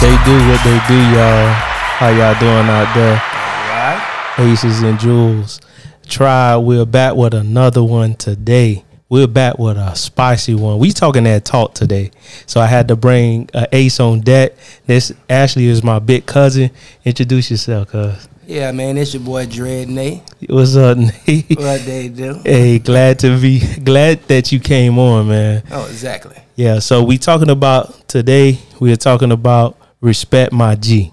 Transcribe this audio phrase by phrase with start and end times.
[0.00, 1.52] They do, what they do, y'all.
[1.98, 3.14] How y'all doing out there?
[3.14, 4.34] Right.
[4.38, 5.60] Aces and Jewels.
[6.06, 6.56] Try.
[6.56, 8.84] We're back with another one today.
[9.08, 10.78] We're back with a spicy one.
[10.78, 12.12] We talking that talk today,
[12.46, 14.52] so I had to bring an ace on deck.
[14.86, 16.70] This Ashley is my big cousin.
[17.04, 18.28] Introduce yourself, cuz.
[18.46, 20.22] Yeah, man, it's your boy Dread Nate.
[20.48, 21.58] What's up, Nate?
[21.58, 22.40] What they do?
[22.44, 25.64] Hey, glad to be glad that you came on, man.
[25.72, 26.36] Oh, exactly.
[26.54, 28.60] Yeah, so we talking about today.
[28.78, 31.12] We are talking about respect my G,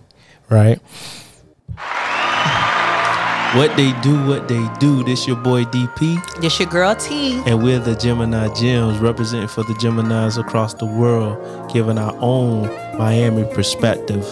[0.50, 0.80] right?
[3.56, 5.04] What they do, what they do.
[5.06, 7.42] This your boy DP, This your girl T.
[7.46, 12.68] and we're the Gemini Gems, representing for the Geminis across the world, giving our own
[12.98, 14.26] Miami perspective.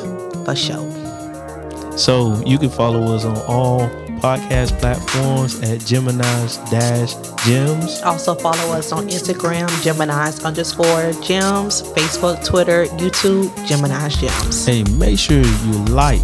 [0.43, 1.97] For sure.
[1.97, 3.87] So you can follow us on all
[4.23, 7.13] podcast platforms at Gemini's Dash
[7.45, 8.01] Gems.
[8.03, 14.65] Also follow us on Instagram, Gemini's underscore gems, Facebook, Twitter, YouTube, Gemini's gems.
[14.65, 16.21] Hey, make sure you like,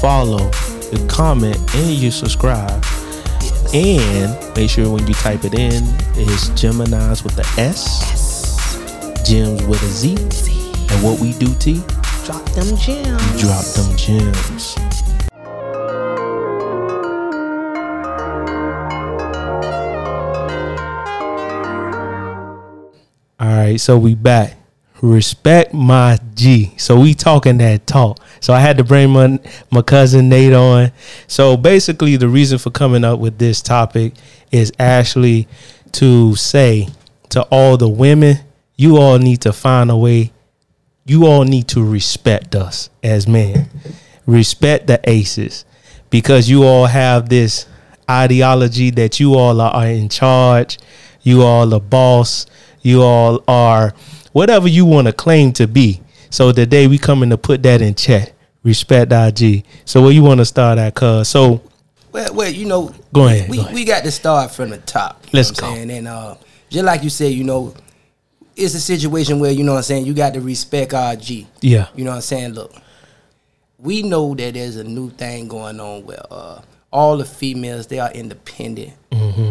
[0.00, 0.48] follow,
[0.92, 2.84] you comment, and you subscribe.
[3.74, 5.82] And make sure when you type it in,
[6.14, 8.78] it's Gemini's with the S,
[9.28, 10.14] Gems with a Z.
[10.14, 11.82] And what we do, T,
[12.24, 13.40] Drop them gems.
[13.40, 14.76] drop them gems.
[23.72, 24.56] Right, so we back.
[25.00, 26.74] Respect my G.
[26.76, 28.20] So we talking that talk.
[28.40, 30.92] So I had to bring my my cousin Nate on.
[31.26, 34.14] So basically, the reason for coming up with this topic
[34.52, 35.48] is actually
[35.92, 36.88] to say
[37.30, 38.36] to all the women,
[38.76, 40.32] you all need to find a way.
[41.04, 43.70] You all need to respect us as men.
[44.24, 45.64] Respect the aces
[46.10, 47.66] because you all have this
[48.08, 50.78] ideology that you all are in charge.
[51.22, 52.46] You all are the boss.
[52.82, 53.94] You all are
[54.32, 56.00] whatever you want to claim to be.
[56.30, 58.32] So today we coming to put that in check.
[58.64, 59.64] Respect IG.
[59.84, 61.28] So where you want to start at, cuz?
[61.28, 61.60] So
[62.12, 63.74] Well, well, you know, Go ahead, We go ahead.
[63.74, 65.24] we got to start from the top.
[65.32, 65.66] Let's go.
[65.66, 65.90] saying?
[65.90, 66.36] And uh,
[66.70, 67.74] just like you said, you know,
[68.54, 70.06] it's a situation where you know what I'm saying.
[70.06, 71.46] You got to respect our G.
[71.60, 72.52] yeah, You know what I'm saying?
[72.52, 72.72] Look,
[73.78, 76.60] we know that there's a new thing going on where uh,
[76.92, 78.92] all the females they are independent.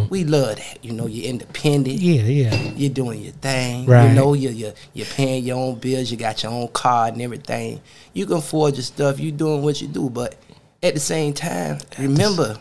[0.10, 0.84] We love that.
[0.84, 2.00] You know, you're independent.
[2.00, 2.30] Mm-hmm.
[2.30, 3.86] yeah, yeah, You're doing your thing.
[3.86, 4.10] Right.
[4.10, 6.12] You know, you're, you're, you're paying your own bills.
[6.12, 7.82] You got your own car and everything.
[8.14, 9.20] You can afford your stuff.
[9.20, 10.10] You doing what you do.
[10.10, 10.36] But
[10.84, 12.58] at the same time, remember,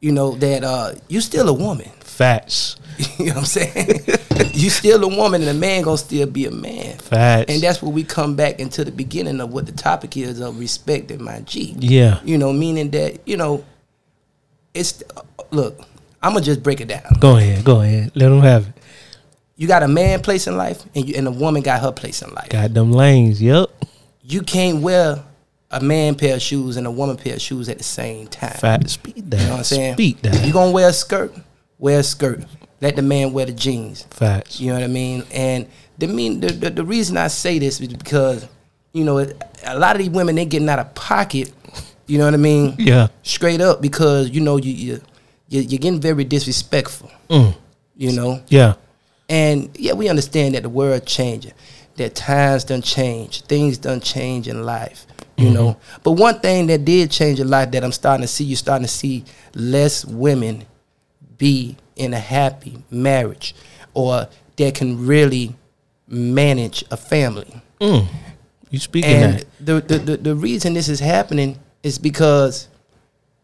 [0.00, 1.88] you know, that uh, you still a woman.
[2.00, 2.76] facts,
[3.18, 4.00] you know what I'm saying?
[4.52, 6.98] you still a woman and a man gonna still be a man.
[6.98, 10.40] facts, And that's where we come back into the beginning of what the topic is
[10.40, 11.74] of respecting my G.
[11.78, 13.64] yeah, You know, meaning that, you know,
[14.74, 15.80] it's, uh, look,
[16.22, 17.02] I'm gonna just break it down.
[17.18, 18.12] Go ahead, go ahead.
[18.14, 18.74] Let them have it.
[19.56, 22.22] You got a man place in life and you and a woman got her place
[22.22, 22.48] in life.
[22.48, 23.40] Got them lanes.
[23.40, 23.70] Yep.
[24.22, 25.22] You can't wear
[25.70, 28.52] a man pair of shoes and a woman pair of shoes at the same time.
[28.52, 28.92] Facts.
[28.92, 29.40] Speak that.
[29.40, 29.94] You know what I'm saying?
[29.94, 30.46] Speak that.
[30.46, 31.34] You gonna wear a skirt,
[31.78, 32.44] wear a skirt.
[32.80, 34.02] Let the man wear the jeans.
[34.10, 34.60] Facts.
[34.60, 35.24] You know what I mean?
[35.32, 35.68] And
[35.98, 38.46] the mean the, the, the reason I say this is because,
[38.92, 41.52] you know, a lot of these women they getting out of pocket,
[42.06, 42.74] you know what I mean?
[42.78, 43.08] Yeah.
[43.22, 45.00] Straight up because, you know, you you
[45.48, 47.10] you- you're getting very disrespectful.
[47.28, 47.54] Mm.
[47.96, 48.40] You know?
[48.48, 48.74] Yeah.
[49.28, 51.52] And yeah, we understand that the world changing,
[51.96, 55.54] that times done change, things done change in life, you Mm-hmm.
[55.54, 55.76] know.
[56.02, 58.86] But one thing that did change in life that I'm starting to see, you're starting
[58.86, 59.24] to see
[59.54, 60.64] less women
[61.38, 63.54] be in a happy marriage
[63.94, 64.26] or
[64.56, 65.54] that can really
[66.08, 67.60] manage a family.
[67.80, 68.06] Mm.
[68.70, 69.46] You speaking And that.
[69.60, 72.68] the, the, the, the reason this is happening is because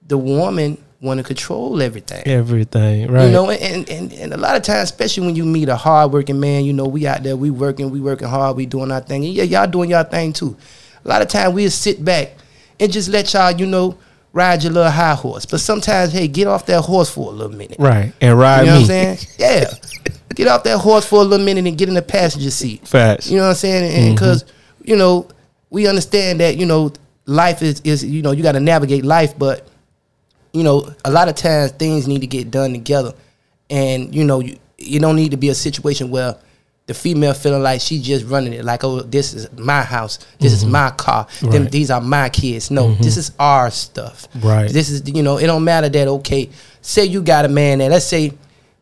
[0.06, 2.26] the woman want to control everything.
[2.26, 3.10] Everything.
[3.10, 3.26] Right.
[3.26, 6.40] You know, and, and and a lot of times, especially when you meet a hardworking
[6.40, 9.24] man, you know, we out there, we working, we working hard, we doing our thing.
[9.24, 10.56] And yeah, y'all doing y'all thing too.
[11.04, 12.32] A lot of time we'll sit back
[12.80, 13.96] and just let y'all, you know,
[14.32, 15.46] ride your little high horse.
[15.46, 17.78] But sometimes, hey, get off that horse for a little minute.
[17.78, 18.12] right.
[18.20, 18.82] And ride You know me.
[18.82, 19.18] what I'm saying?
[19.38, 19.64] Yeah.
[20.34, 22.86] get off that horse for a little minute and get in the passenger seat.
[22.86, 23.30] Facts.
[23.30, 23.94] You know what I'm saying?
[23.94, 24.90] And because mm-hmm.
[24.90, 25.28] you know,
[25.70, 26.92] we understand that you know
[27.28, 29.68] life is is you know you got to navigate life, but
[30.52, 33.12] you know a lot of times things need to get done together,
[33.70, 36.36] and you know you you don't need to be a situation where
[36.86, 40.54] the female feeling like she just running it like oh this is my house this
[40.54, 40.72] is mm-hmm.
[40.72, 42.70] my car them, these are my kids.
[42.70, 43.02] No mm-hmm.
[43.02, 44.26] this is our stuff.
[44.36, 44.70] Right.
[44.70, 46.48] this is you know it don't matter that okay
[46.80, 48.32] say you got a man that let's say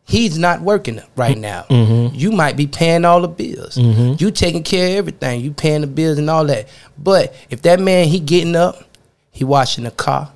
[0.07, 4.87] he's not working right now you might be paying all the bills you taking care
[4.91, 6.67] of everything you paying the bills and all that
[6.97, 8.83] but if that man he getting up
[9.31, 10.31] he washing the car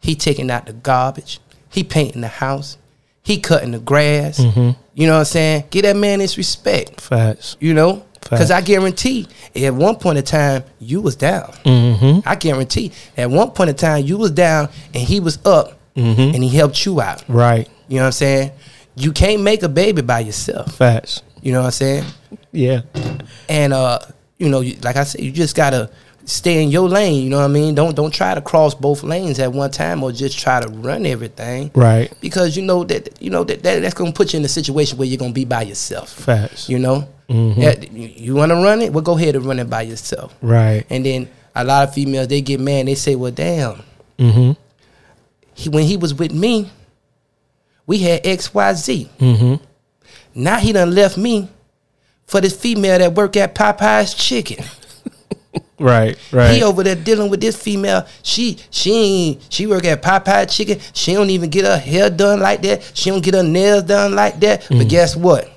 [0.00, 1.38] he taking out the garbage
[1.70, 2.76] he painting the house
[3.22, 7.56] he cutting the grass you know what i'm saying give that man his respect Facts.
[7.60, 9.26] you know Because I guarantee
[9.56, 11.50] at one point in time you was down.
[11.64, 12.20] Mm-hmm.
[12.28, 16.34] I guarantee at one point in time you was down and he was up Mm-hmm.
[16.34, 17.22] and he helped you out.
[17.28, 17.68] Right.
[17.88, 18.50] You know what I'm saying?
[18.94, 20.74] You can't make a baby by yourself.
[20.76, 21.22] Facts.
[21.40, 22.04] You know what I'm saying?
[22.52, 22.82] Yeah.
[23.48, 23.98] And uh,
[24.38, 25.90] you know, you, like I said, you just gotta
[26.24, 27.22] stay in your lane.
[27.24, 27.74] You know what I mean?
[27.74, 31.04] Don't don't try to cross both lanes at one time or just try to run
[31.06, 31.70] everything.
[31.74, 32.12] Right.
[32.20, 34.98] Because you know that you know that, that that's gonna put you in a situation
[34.98, 36.10] where you're gonna be by yourself.
[36.12, 36.68] Facts.
[36.68, 37.56] You know, Mhm.
[37.56, 38.92] Yeah, you, you want to run it?
[38.92, 40.34] Well, go ahead and run it by yourself.
[40.42, 40.84] Right.
[40.90, 42.86] And then a lot of females they get mad.
[42.86, 43.82] They say, "Well, damn,
[44.18, 44.52] Mm-hmm.
[45.54, 46.70] he, when he was with me,
[47.86, 49.10] we had X, Y, Z.
[49.18, 49.64] Mm-hmm.
[50.34, 51.48] Now he done left me
[52.26, 54.64] for this female that work at Popeyes Chicken.
[55.82, 56.16] Right.
[56.30, 56.54] Right.
[56.54, 58.06] He over there dealing with this female.
[58.22, 60.78] She she ain't she work at Popeyes Chicken.
[60.92, 62.92] She don't even get her hair done like that.
[62.94, 64.62] She don't get her nails done like that.
[64.62, 64.78] Mm.
[64.78, 65.50] But guess what?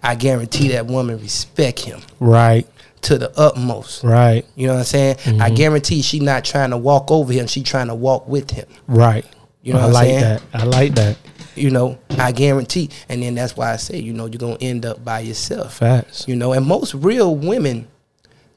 [0.00, 2.68] I guarantee that woman respect him right.
[3.02, 4.04] to the utmost.
[4.04, 4.46] Right.
[4.54, 5.16] You know what I'm saying?
[5.16, 5.42] Mm-hmm.
[5.42, 7.48] I guarantee she not trying to walk over him.
[7.48, 8.68] She trying to walk with him.
[8.86, 9.26] Right.
[9.62, 10.20] You know I what I'm like saying?
[10.20, 10.42] that.
[10.54, 11.18] I like that.
[11.58, 12.90] You know, I guarantee.
[13.08, 15.74] And then that's why I say, you know, you're gonna end up by yourself.
[15.78, 16.26] Facts.
[16.28, 17.86] You know, and most real women,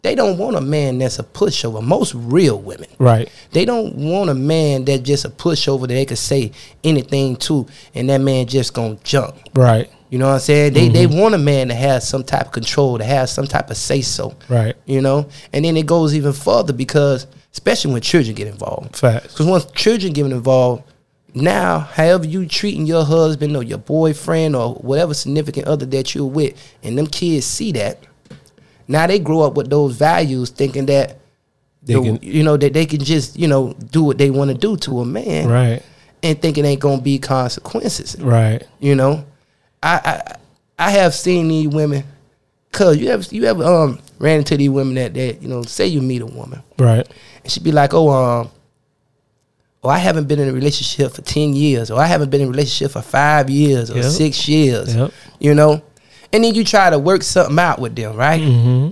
[0.03, 1.83] they don't want a man that's a pushover.
[1.83, 2.89] Most real women.
[2.97, 3.29] Right.
[3.51, 6.51] They don't want a man that just a pushover that they could say
[6.83, 9.35] anything to, and that man just gonna jump.
[9.55, 9.91] Right.
[10.09, 10.73] You know what I'm saying?
[10.73, 11.19] They they Mm-hmm.
[11.19, 14.01] want a man to have some type of control, to have some type of say
[14.01, 14.35] so.
[14.49, 14.75] Right.
[14.85, 18.97] You know, and then it goes even further because, especially when children get involved.
[18.97, 19.27] Facts.
[19.33, 20.83] Because once children get involved,
[21.33, 26.25] now however you treating your husband or your boyfriend or whatever significant other that you're
[26.25, 27.99] with, and them kids see that,
[28.87, 31.17] now they grow up with those values, thinking that
[31.83, 34.51] They the- can- you know that they can just you know do what they want
[34.51, 35.81] to do to a man, Right.
[36.23, 38.15] and thinking ain't gonna be consequences.
[38.19, 38.63] Right.
[38.79, 39.23] You know,
[39.81, 40.21] I
[40.77, 42.03] I, I have seen these women.
[42.73, 45.87] Cause you ever you ever um ran into these women that that you know say
[45.87, 47.05] you meet a woman Right.
[47.43, 48.49] and she'd be like, oh um,
[49.83, 52.47] oh I haven't been in a relationship for ten years, or I haven't been in
[52.47, 54.05] a relationship for five years or Yep.
[54.05, 54.95] six years.
[54.95, 55.11] Yep.
[55.39, 55.81] You know,
[56.33, 58.41] and then you try to work something out with them, right?
[58.41, 58.89] Mm-hmm.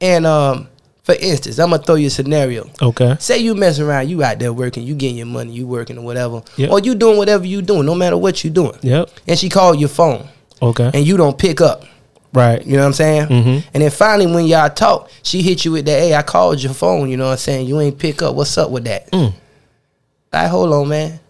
[0.00, 0.68] And um,
[1.02, 2.68] for instance, I'm gonna throw you a scenario.
[2.80, 3.16] Okay.
[3.18, 6.02] Say you messing around, you out there working, you getting your money, you working or
[6.02, 6.70] whatever, Yep.
[6.70, 8.78] or you doing whatever you doing, no matter what you doing.
[8.82, 9.10] Yep.
[9.26, 10.28] And she called your phone,
[10.62, 10.90] Okay.
[10.94, 11.84] and you don't pick up.
[12.34, 12.64] right.
[12.64, 13.26] You know what I'm saying?
[13.28, 13.64] Mhm.
[13.72, 16.74] And then finally, when y'all talk, she hit you with that, hey, I called your
[16.74, 17.66] phone, you know what I'm saying?
[17.66, 18.34] You ain't pick up.
[18.34, 19.10] What's up with that?
[19.10, 19.32] Mm.
[20.32, 21.20] Like, hold on, man.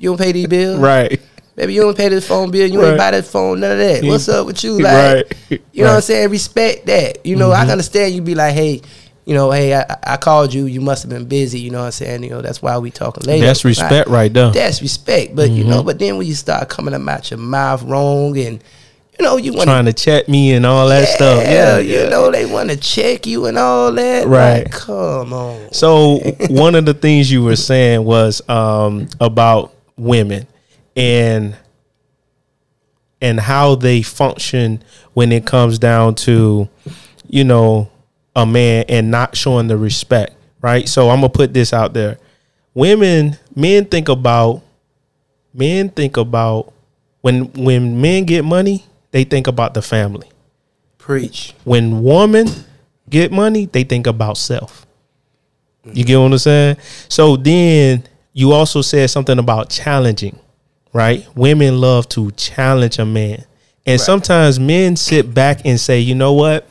[0.00, 0.78] You don't pay these bills?
[0.80, 1.20] Right.
[1.54, 2.66] Baby, you don't pay this phone bill.
[2.70, 2.88] You Right.
[2.90, 4.04] ain't buy that phone, none of that.
[4.04, 4.78] You- What's up with you?
[4.78, 4.92] Like,
[5.50, 5.60] Right.
[5.72, 6.28] you know what I'm saying?
[6.28, 7.24] Respect that.
[7.24, 8.82] You know, I understand you be like, hey,
[9.24, 10.66] you know, hey, I, I called you.
[10.66, 11.58] You must have been busy.
[11.58, 12.24] You know what I'm saying?
[12.24, 13.46] You know, that's why we talking later.
[13.46, 14.50] That's respect right there.
[14.50, 15.34] That's respect.
[15.34, 15.86] But, you know, Mhm.
[15.86, 18.60] but then when you start coming out your mouth wrong and,
[19.18, 21.42] you know, you want to Trying to check me and all that stuff.
[21.44, 22.04] yeah, Yeah.
[22.04, 24.26] you know they want to check you and all that.
[24.26, 24.64] Right.
[24.64, 25.72] Like, come on.
[25.72, 26.18] So
[26.50, 30.46] one of the things you were saying was um, about women
[30.94, 31.56] and
[33.20, 34.82] and how they function
[35.14, 36.68] when it comes down to
[37.28, 37.90] you know
[38.34, 40.86] a man and not showing the respect, right?
[40.88, 42.18] So I'm gonna put this out there.
[42.74, 44.60] Women, men think about
[45.54, 46.72] men think about
[47.22, 48.84] when when men get money,
[49.16, 50.28] they think about the family.
[50.98, 51.54] Preach.
[51.64, 52.48] When women
[53.08, 54.84] get money, they think about self.
[55.90, 56.76] You get what I'm saying?
[57.08, 58.04] So then
[58.34, 60.38] you also said something about challenging,
[60.92, 61.26] right?
[61.34, 63.42] Women love to challenge a man.
[63.86, 66.68] And sometimes men sit back and say, you know what?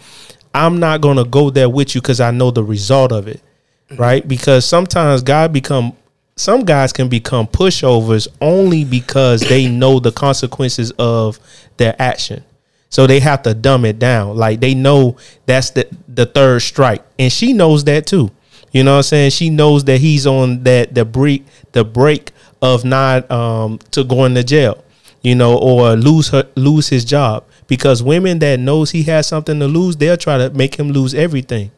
[0.53, 3.41] I'm not gonna go there with you because I know the result of it.
[3.89, 3.99] Mm-hmm.
[3.99, 4.27] Right?
[4.27, 5.97] Because sometimes God become
[6.37, 11.39] some guys can become pushovers only because they know the consequences of
[11.77, 12.43] their action.
[12.89, 14.37] So they have to dumb it down.
[14.37, 17.03] Like they know that's the the third strike.
[17.17, 18.31] And she knows that too.
[18.71, 19.31] You know what I'm saying?
[19.31, 24.35] She knows that he's on that the break the break of not um to going
[24.35, 24.83] to jail,
[25.21, 27.45] you know, or lose her lose his job.
[27.67, 31.13] Because women that knows he has something to lose, they'll try to make him lose
[31.13, 31.71] everything.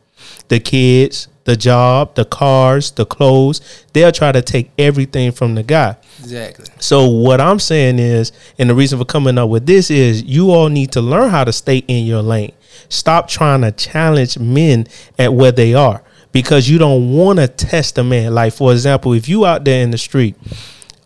[0.49, 3.61] The kids, the job, the cars, the clothes,
[3.93, 5.95] they'll try to take everything from the guy.
[6.19, 6.65] Exactly.
[6.77, 10.51] So what I'm saying is, and the reason for coming up with this is you
[10.51, 12.51] all need to learn how to stay in your lane.
[12.89, 14.87] Stop trying to challenge men
[15.17, 18.35] at where they are because you don't want to test a man.
[18.35, 20.35] Like for example, if you out there in the street,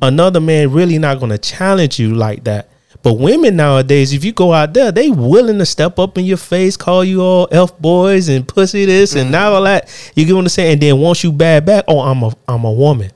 [0.01, 2.67] another man really not going to challenge you like that.
[3.03, 6.37] But women nowadays, if you go out there, they willing to step up in your
[6.37, 9.89] face, call you all elf boys and pussy this and now all that.
[10.15, 10.73] You get what I'm saying?
[10.73, 13.11] And then once you bad back, oh, I'm a I'm a woman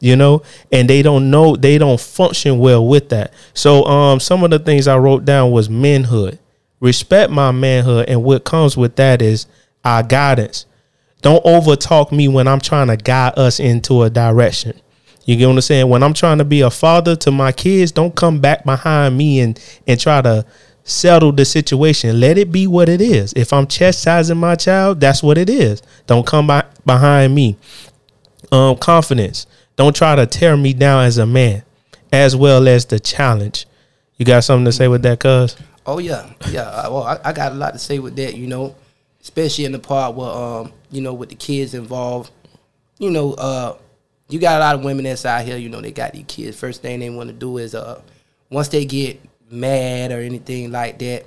[0.00, 4.42] you know and they don't know they don't function well with that so um some
[4.42, 6.40] of the things i wrote down was manhood
[6.82, 9.46] respect my manhood, and what comes with that is
[9.84, 10.66] our guidance.
[11.22, 14.78] Don't over talk me when I'm trying to guide us into a direction.
[15.24, 15.88] You get what I'm saying?
[15.88, 19.40] When I'm trying to be a father to my kids, don't come back behind me
[19.40, 20.44] and and try to
[20.84, 22.18] settle the situation.
[22.18, 23.32] Let it be what it is.
[23.34, 25.82] If I'm chastising my child, that's what it is.
[26.06, 27.56] Don't come by, behind me.
[28.50, 29.46] Um, confidence.
[29.76, 31.62] Don't try to tear me down as a man,
[32.12, 33.66] as well as the challenge.
[34.16, 35.56] You got something to say with that, cuz?
[35.86, 36.88] Oh yeah, yeah.
[36.88, 38.34] Well, I, I got a lot to say with that.
[38.36, 38.74] You know,
[39.20, 42.30] especially in the part where um, you know, with the kids involved.
[42.98, 43.76] You know, uh,
[44.32, 45.56] you got a lot of women that's out here.
[45.56, 46.58] You know, they got these kids.
[46.58, 48.00] First thing they want to do is uh,
[48.50, 49.20] once they get
[49.50, 51.26] mad or anything like that,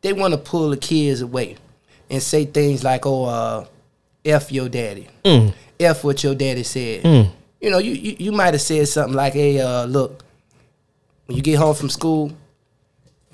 [0.00, 1.56] they want to pull the kids away
[2.08, 3.66] and say things like, "Oh, uh,
[4.24, 5.08] f your daddy,
[5.78, 7.04] f what your daddy said."
[7.60, 10.24] You know, you you, you might have said something like, "Hey, uh, look,
[11.26, 12.32] when you get home from school."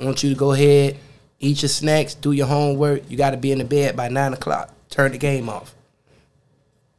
[0.00, 0.96] I want you to go ahead,
[1.38, 3.08] eat your snacks, do your homework.
[3.08, 4.74] You got to be in the bed by nine o'clock.
[4.90, 5.74] Turn the game off.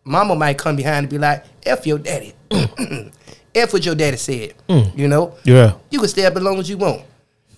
[0.05, 2.33] Mama might come behind and be like, "F your daddy,
[3.55, 4.53] f what your daddy said."
[4.95, 5.74] You know, Yeah.
[5.89, 7.03] you can stay up as long as you want.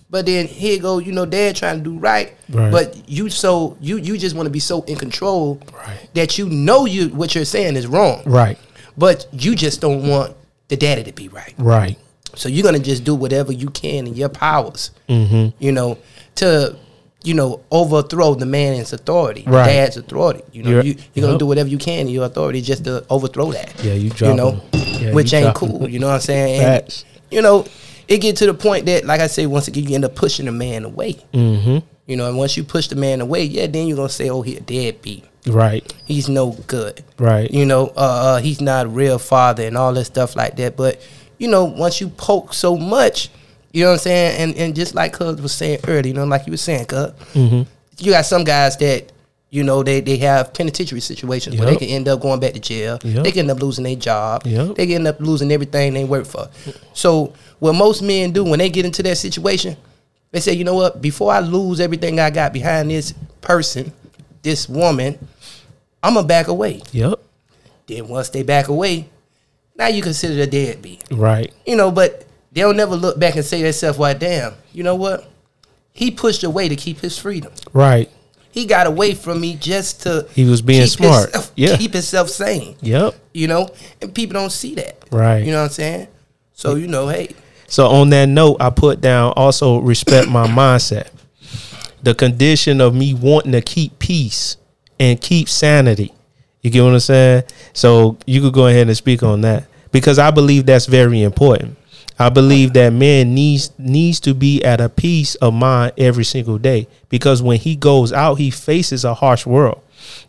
[0.08, 2.70] But then here go, you know, dad trying to do right, Right.
[2.70, 6.08] but you so you you just want to be so in control Right.
[6.14, 8.56] that you know you what you're saying is wrong, Right.
[8.96, 10.34] but you just don't want
[10.68, 11.54] the daddy to be right.
[11.58, 11.98] Right.
[12.36, 15.48] So you're gonna just do whatever you can in your powers, Mm-hmm.
[15.58, 15.98] you know,
[16.36, 16.76] to
[17.26, 19.66] you know overthrow the man's authority, Right.
[19.66, 20.42] dad's authority.
[20.52, 23.04] You know, You're- you, you're gonna do whatever you can in your authority just to
[23.10, 23.72] overthrow that.
[23.82, 24.60] Yeah, you you drop know, 'em.
[25.00, 25.88] Yeah, which you ain't cool.
[25.88, 26.60] You know what I'm saying?
[26.62, 27.66] And, you know,
[28.08, 30.46] it get to the point that, like I say, once again, you end up pushing
[30.46, 31.16] the man away.
[31.34, 31.78] Mm-hmm.
[32.06, 34.42] You know, and once you push the man away, yeah, then you're gonna say, oh,
[34.42, 35.24] he a deadbeat.
[35.48, 35.92] Right.
[36.06, 37.02] He's no good.
[37.18, 37.50] Right.
[37.50, 40.76] You know, uh, uh, he's not a real father and all that stuff like that.
[40.76, 41.00] But
[41.38, 43.28] you know, once you poke so much,
[43.76, 46.24] you know what I'm saying, and and just like Cuz was saying earlier, you know,
[46.24, 47.62] like you were saying, Cuz, Mm-hmm.
[47.98, 49.12] you got some guys that
[49.50, 52.60] you know they they have penitentiary situations where they can end up going back to
[52.60, 52.98] jail.
[53.04, 53.24] Yep.
[53.24, 54.46] They can end up losing their job.
[54.46, 54.76] Yep.
[54.76, 56.48] They can end up losing everything they work for.
[56.94, 59.76] So what most men do when they get into that situation,
[60.32, 61.00] they say, you know what?
[61.02, 63.92] Before I lose everything I got behind this person,
[64.42, 65.18] this woman,
[66.02, 66.80] I'm gonna back away.
[66.92, 67.20] Yep.
[67.86, 69.08] Then once they back away,
[69.78, 71.04] now you consider the deadbeat.
[71.10, 71.52] Right.
[71.66, 72.25] You know, but
[72.56, 75.30] they'll never look back and say to themselves, "Well, damn, you know what?
[75.92, 77.52] He pushed away to keep his freedom.
[77.72, 78.10] Right.
[78.50, 81.24] He got away from me just to He was being smart.
[81.24, 81.76] himself- Yeah.
[81.76, 82.74] keep himself sane.
[82.80, 83.14] Yep.
[83.34, 83.68] You know,
[84.00, 84.96] and people don't see that.
[85.12, 85.44] Right.
[85.44, 86.08] You know what I'm saying?
[86.54, 87.34] So you know, hey,
[87.68, 91.08] So on that note, I put down also respect my mindset.
[92.02, 94.56] The condition of me wanting to keep peace
[94.98, 96.12] and keep sanity.
[96.62, 97.42] You get what I'm saying?
[97.74, 101.76] So you could go ahead and speak on that because I believe that's very important.
[102.18, 106.58] I believe that man needs needs to be at a peace of mind every single
[106.58, 109.82] day because when he goes out, he faces a harsh world.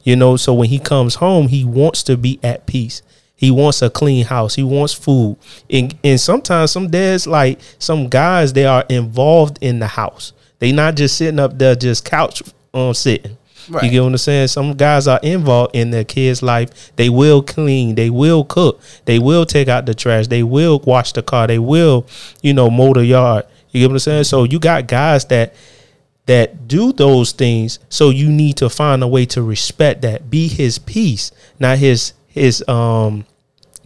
[0.04, 3.02] You know, so when he comes home, he wants to be at peace.
[3.36, 4.56] He wants a clean house.
[4.56, 5.38] He wants food.
[5.70, 10.34] And and sometimes some dads like some guys they are involved in the house.
[10.60, 12.42] They not just sitting up there just couch
[12.74, 13.38] um sitting.
[13.68, 13.92] You Right.
[13.92, 14.48] get what I'm saying?
[14.48, 16.70] Some guys are involved in their kids' life.
[16.96, 17.96] They will clean.
[17.96, 18.80] They will cook.
[19.06, 20.28] They will take out the trash.
[20.28, 21.48] They will wash the car.
[21.48, 22.06] They will,
[22.42, 23.46] you know, mow the yard.
[23.72, 24.24] You get what I'm saying?
[24.26, 25.54] So you got guys that
[26.28, 27.80] that do those things.
[27.90, 30.30] So you need to find a way to respect that.
[30.30, 33.26] Be his peace, not his his um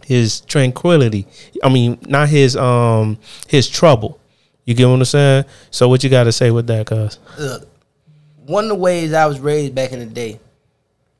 [0.06, 1.26] his tranquility.
[1.62, 4.18] I mean, not his um his trouble.
[4.64, 5.44] You get what I'm saying?
[5.70, 7.18] So what you got to say with that, cuz?
[7.38, 7.68] look,
[8.46, 10.40] one of the ways I was raised back in the day,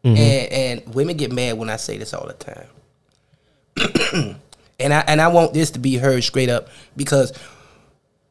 [0.05, 0.17] Mm-hmm.
[0.17, 0.53] and
[0.87, 2.67] and women get mad when I say this all the time.
[4.81, 7.33] and I and I want this to be heard straight up because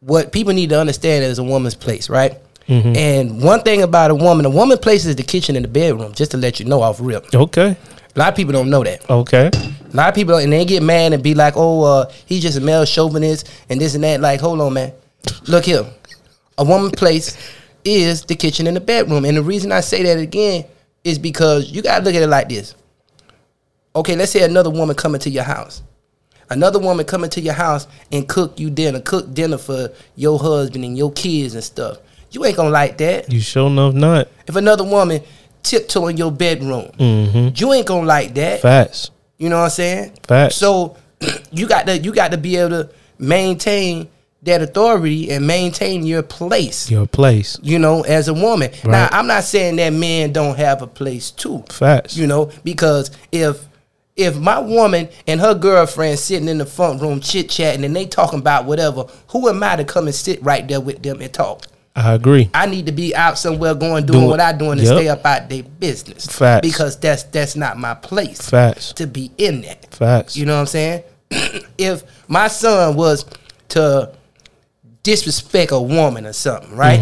[0.01, 2.33] what people need to understand is a woman's place, right?
[2.67, 2.95] Mm-hmm.
[2.95, 6.13] And one thing about a woman, a woman's place is the kitchen and the bedroom.
[6.13, 7.75] Just to let you know off rip, Okay.
[8.15, 9.09] a lot of people don't know that.
[9.09, 9.49] Okay.
[9.53, 12.57] A lot of people and they get mad and be like, "Oh, uh, he's just
[12.57, 14.91] a male chauvinist and this and that." Like, hold on, man.
[15.47, 15.85] Look here,
[16.57, 17.37] a woman's place
[17.83, 20.65] is the kitchen and the bedroom, and the reason I say that again
[21.03, 22.75] is because you gotta look at it like this.
[23.95, 25.81] Okay, let's say another woman coming to your house,
[26.49, 30.85] another woman coming to your house and cook you dinner, cook dinner for your husband
[30.85, 31.97] and your kids and stuff.
[32.31, 33.31] You ain't gonna like that.
[33.31, 34.29] You sure enough not.
[34.47, 35.21] If another woman
[35.63, 37.49] tiptoe in your bedroom, Mm-hmm.
[37.55, 38.61] you ain't gonna like that.
[38.61, 39.11] Facts.
[39.37, 40.17] You know what I'm saying?
[40.27, 40.55] Facts.
[40.55, 40.95] So
[41.51, 44.07] you got to you got to be able to maintain
[44.43, 46.89] that authority and maintain your place.
[46.89, 47.57] Your place.
[47.61, 48.71] You know, as a woman.
[48.83, 51.63] Now, I'm not saying that men don't have a place too.
[51.69, 52.17] Facts.
[52.17, 53.65] You know, because if
[54.15, 58.05] if my woman and her girlfriend sitting in the front room chit chatting and they
[58.05, 61.31] talking about whatever, who am I to come and sit right there with them and
[61.33, 61.65] talk?
[61.95, 62.49] I agree.
[62.53, 64.97] I need to be out somewhere going doing Doing- what I doing and Yep.
[64.97, 66.25] stay up out their business.
[66.25, 66.67] Facts.
[66.67, 68.93] Because that's that's not my place Facts.
[68.93, 69.93] to be in that.
[69.93, 70.35] Facts.
[70.35, 71.03] You know what I'm saying?
[71.77, 73.25] if my son was
[73.69, 74.11] to
[75.03, 76.99] disrespect a woman or something, right?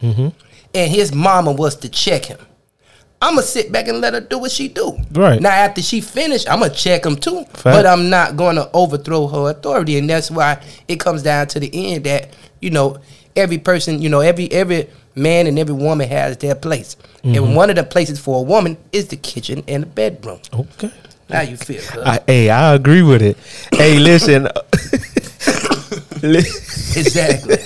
[0.00, 0.28] Mm-hmm.
[0.74, 2.38] And his mama was to check him.
[3.20, 4.96] I'ma sit back and let her do what she do.
[5.12, 5.40] Right.
[5.40, 7.44] Now after she finished, I'ma check him too.
[7.44, 7.64] Fact.
[7.64, 9.96] But I'm not gonna overthrow her authority.
[9.96, 12.98] And that's why it comes down to the end that, you know,
[13.34, 16.96] every person, you know, every every man and every woman has their place.
[17.24, 17.34] Mm-hmm.
[17.34, 20.40] And one of the places for a woman is the kitchen and the bedroom.
[20.52, 20.92] Okay.
[21.30, 21.82] How you feel?
[21.82, 22.02] cuz?
[22.04, 23.36] I, hey, I agree with it.
[23.72, 24.48] Hey, listen.
[26.96, 27.56] exactly.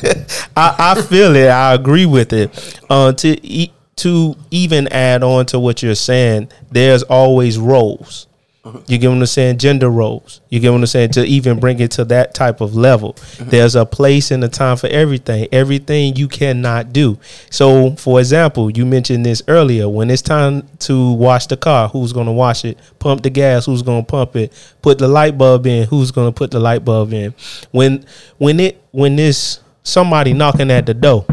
[0.57, 1.49] I, I feel it.
[1.49, 2.81] I agree with it.
[2.89, 8.27] Uh, to e- to even add on to what you're saying, there's always roles.
[8.63, 9.57] You get what I'm saying?
[9.57, 10.43] Gender roles.
[10.51, 11.13] You get what I'm saying?
[11.13, 14.77] To even bring it to that type of level, there's a place and a time
[14.77, 15.49] for everything.
[15.51, 17.19] Everything you cannot do.
[17.49, 19.89] So, for example, you mentioned this earlier.
[19.89, 22.79] When it's time to wash the car, who's going to wash it?
[22.99, 24.53] Pump the gas, who's going to pump it?
[24.83, 27.35] Put the light bulb in, who's going to put the light bulb in?
[27.71, 28.05] When
[28.37, 31.25] when it when this somebody knocking at the door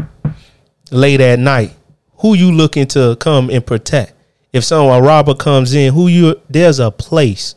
[0.90, 1.74] late at night,
[2.20, 4.14] who you looking to come and protect?
[4.52, 7.54] If someone a robber comes in, who you there's a place.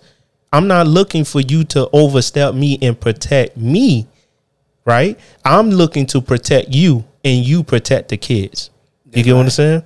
[0.53, 4.07] I'm not looking for you to overstep me and protect me,
[4.83, 5.17] right?
[5.45, 8.69] I'm looking to protect you and you protect the kids.
[9.13, 9.83] You get what I'm saying?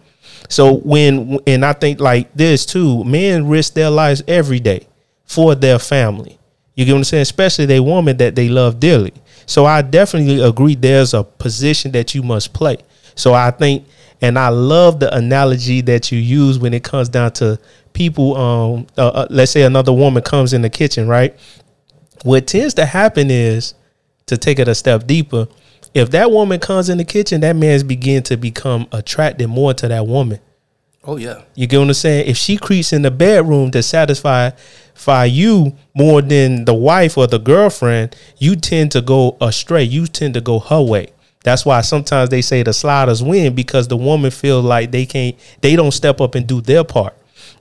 [0.49, 4.87] So when and I think like this too, men risk their lives every day
[5.23, 6.39] for their family.
[6.75, 7.21] You get what I'm saying?
[7.21, 9.13] Especially they woman that they love dearly.
[9.45, 12.77] So I definitely agree there's a position that you must play.
[13.15, 13.85] So I think
[14.21, 17.59] and I love the analogy that you use when it comes down to
[17.93, 21.37] people um uh, uh, let's say another woman comes in the kitchen, right?
[22.23, 23.73] What tends to happen is
[24.25, 25.47] to take it a step deeper,
[25.93, 29.87] if that woman comes in the kitchen, that man's begin to become attracted more to
[29.87, 30.39] that woman.
[31.03, 31.43] Oh yeah.
[31.53, 32.27] You get what I'm saying?
[32.27, 34.51] If she creeps in the bedroom to satisfy
[34.95, 39.83] satisfy you more than the wife or the girlfriend, you tend to go astray.
[39.83, 41.07] You tend to go her way.
[41.45, 45.35] That's why sometimes they say the sliders win because the woman feel like they can't,
[45.61, 47.13] they don't step up and do their part,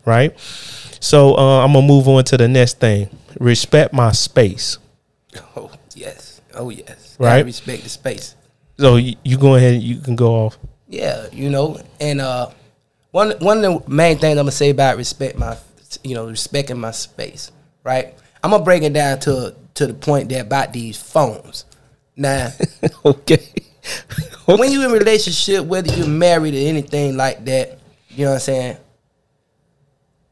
[0.07, 0.33] right?
[1.01, 3.11] So uh, I'm gonna move on to the next thing.
[3.39, 4.79] Respect my space.
[5.57, 6.41] Oh yes.
[6.55, 7.17] Oh yes.
[7.19, 7.39] Right.
[7.39, 8.37] Gotta respect the space.
[8.79, 10.59] So you, you go ahead, and you can go off.
[10.89, 12.51] Yeah, you know, and uh,
[13.11, 15.57] one one of the main things I'm gonna say about respect my,
[16.03, 18.15] you know, respecting my space, right?
[18.43, 21.65] I'm gonna break it down to to the point that about these phones.
[22.17, 22.53] Now,
[23.05, 23.51] okay.
[24.47, 28.35] when you in a relationship, whether you're married or anything like that, you know what
[28.37, 28.77] I'm saying.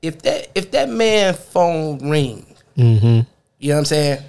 [0.00, 3.28] If that if that man phone ring, Mm-hmm.
[3.58, 4.22] you know what I'm saying.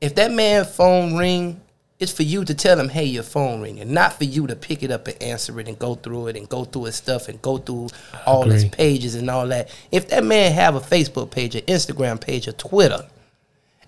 [0.00, 1.60] If that man phone ring,
[1.98, 4.82] it's for you to tell him, "Hey, your phone ringing," not for you to pick
[4.82, 7.40] it up and answer it and go through it and go through his stuff and
[7.42, 7.88] go through
[8.26, 9.68] all his pages and all that.
[9.90, 13.04] If that man have a Facebook page, an Instagram page, a Twitter,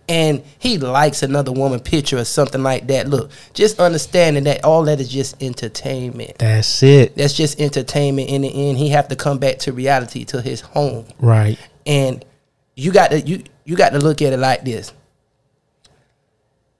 [0.09, 4.83] and he likes another woman picture or something like that, look, just understanding that all
[4.85, 6.39] that is just entertainment.
[6.39, 7.17] That's it.
[7.17, 8.29] That's just entertainment.
[8.29, 11.59] In the end, he have to come back to reality, to his home Right.
[11.87, 12.25] and
[12.77, 14.93] you got to you you got to look at it like this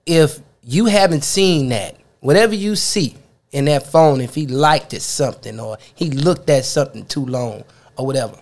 [0.05, 3.15] if you haven't seen that whatever you see
[3.51, 7.63] in that phone if he liked it something or he looked at something too long
[7.97, 8.37] or whatever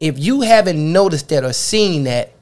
[0.00, 2.32] if you haven't noticed that or seen that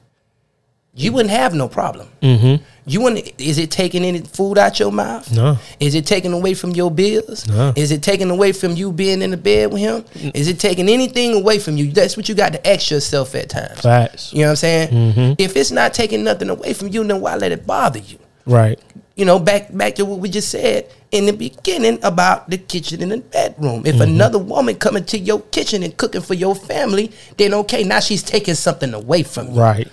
[0.93, 2.63] you wouldn't have no problem Mm-hmm.
[2.85, 5.57] you wouldn't is it taking any food out your mouth No.
[5.79, 7.47] is it taking away from your bills?
[7.47, 7.71] No.
[7.75, 10.03] Is it taking away from you being in the bed with him?
[10.33, 11.91] Is it taking anything away from you?
[11.91, 13.79] That's what you got to ask yourself at times.
[13.81, 14.33] Facts.
[14.33, 14.89] You know what I'm saying?
[14.89, 15.33] Mm-hmm.
[15.37, 18.17] If it's not taking nothing away from you, then why let it bother you?
[18.45, 18.79] Right.
[19.15, 23.01] You know, back back to what we just said in the beginning about the kitchen
[23.03, 23.83] and the bedroom.
[23.85, 27.99] If another woman coming to your kitchen and cooking for your family, then okay, now
[27.99, 29.59] she's taking something away from you.
[29.59, 29.87] Right.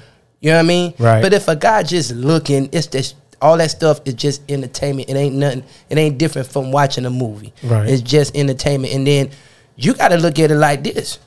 [0.47, 0.95] You know what I mean?
[1.01, 1.23] Right.
[1.23, 5.11] But if a guy just looking, it's just all that stuff is just entertainment.
[5.11, 5.65] It ain't nothing.
[5.91, 7.53] It ain't different from watching a movie.
[7.65, 7.91] Right.
[7.91, 8.95] It's just entertainment.
[8.95, 9.31] And then
[9.75, 11.19] you got to look at it like this: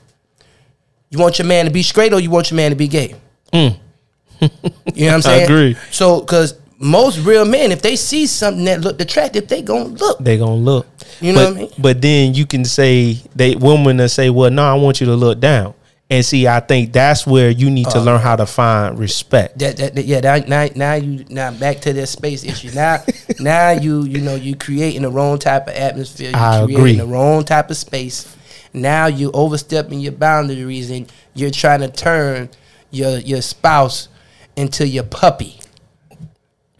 [1.10, 3.14] You want your man to be straight, or you want your man to be gay?
[3.52, 3.78] Mm.
[4.40, 5.40] you know what I'm saying?
[5.42, 5.76] I agree.
[5.90, 10.18] So, because most real men, if they see something that looked attractive, they gonna look.
[10.18, 10.86] They gonna look.
[11.20, 11.70] You know but, what I mean?
[11.78, 15.14] But then you can say they women that say, "Well, no, I want you to
[15.14, 15.74] look down."
[16.10, 19.60] And see, I think that's where you need to Oh, learn how to find respect.
[19.60, 22.72] That, that, that- yeah that, now now you now back to that space issue.
[22.74, 23.04] Now
[23.40, 26.30] now you you know you creating the wrong type of atmosphere.
[26.30, 26.92] You I creating agree.
[26.96, 28.36] the wrong type of space.
[28.72, 32.50] Now you overstepping your boundaries and you're trying to turn
[32.90, 34.08] your your spouse
[34.56, 35.60] into your puppy.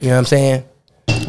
[0.00, 0.64] You know what I'm saying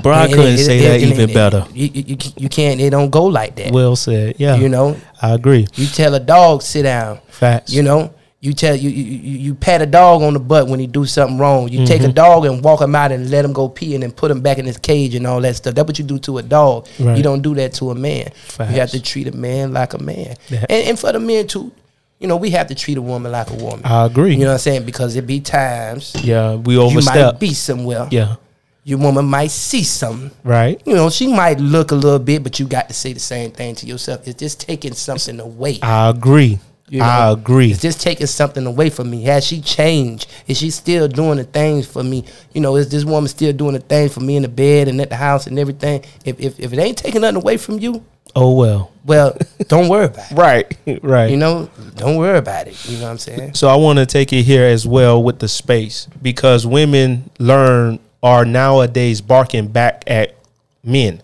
[0.04, 1.66] Bro, I couldn't say that even better.
[1.74, 2.80] You, you, you- can't.
[2.80, 3.72] It don't go like that.
[3.72, 4.36] Well said.
[4.38, 4.56] Yeah.
[4.56, 5.68] You know, I agree.
[5.76, 7.20] you tell a dog sit down.
[7.30, 7.72] Facts.
[7.74, 10.88] You know, you tell you you, you pat a dog on the butt when he
[10.88, 11.70] do something wrong.
[11.70, 12.14] You take a Mm-hmm.
[12.14, 14.58] dog and walk him out and let him go pee and then put him back
[14.58, 15.76] in his cage and all that stuff.
[15.76, 16.88] That's what you do to a dog.
[17.00, 17.16] Right.
[17.18, 18.32] You don't do that to a man.
[18.32, 18.72] Facts.
[18.74, 20.36] You have to treat a man like a man.
[20.50, 20.66] Yeah.
[20.70, 21.72] And, and for the men too,
[22.20, 23.82] you know, we have to treat a woman like a woman.
[23.84, 24.34] I agree.
[24.34, 24.86] you know what I'm saying?
[24.86, 27.40] Because it be times yeah, we you might overstep.
[27.40, 28.08] be somewhere.
[28.12, 28.36] Yeah.
[28.84, 30.32] Your woman might see something.
[30.44, 30.82] Right.
[30.86, 33.52] You know, she might look a little bit, but you got to say the same
[33.52, 34.28] thing to yourself.
[34.28, 35.80] It's just taking something away.
[35.84, 36.60] I agree.
[36.90, 37.72] You know, I agree.
[37.72, 39.24] It's just taking something away from me.
[39.24, 40.28] Has she changed?
[40.48, 42.26] Is she still doing the things for me?
[42.54, 45.00] You know, is this woman still doing the things for me in the bed and
[45.00, 46.04] at the house and everything?
[46.26, 48.04] If if, if it ain't taking nothing away from you,
[48.36, 48.92] Oh well.
[49.06, 50.36] well, don't worry about it.
[50.38, 50.78] Right.
[51.02, 51.32] Right.
[51.32, 52.84] You know, don't worry about it.
[52.90, 53.54] You know what I'm saying?
[53.54, 58.00] So I want to take it here as well with the space because women learn
[58.24, 60.36] are nowadays barking back at
[60.84, 61.22] men.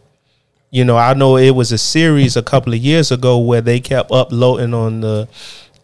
[0.69, 3.79] You know, I know it was a series a couple of years ago where they
[3.79, 5.27] kept uploading on the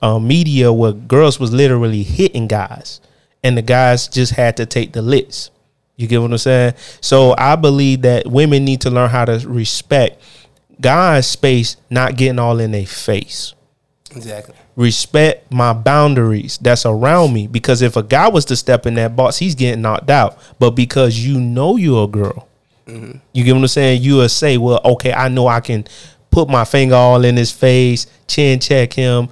[0.02, 3.00] uh, media where girls was literally hitting guys,
[3.44, 5.50] and the guys just had to take the licks.
[5.96, 6.74] You get what I'm saying?
[7.02, 10.22] So I believe that women need to learn how to respect
[10.82, 13.54] guys' space, not getting all in their face
[14.16, 14.56] Exactly.
[14.76, 17.48] respect my boundaries that's around me.
[17.48, 20.38] Because if a guy was to step in that box he's getting knocked out.
[20.60, 22.48] But because you know you're a girl
[22.88, 23.18] mm-hmm.
[23.34, 24.02] you get what i'm saying?
[24.02, 25.86] You will say well okay i know i can
[26.32, 29.30] put my finger all in his face chin check him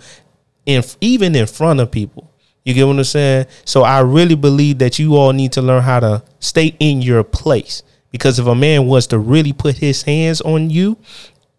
[0.66, 2.30] in even in front of people.
[2.64, 3.48] You get what i'm saying?
[3.66, 7.24] So i really believe that you all need to learn how to stay in your
[7.24, 7.84] place.
[8.12, 10.98] Because if a man was to really put his hands on you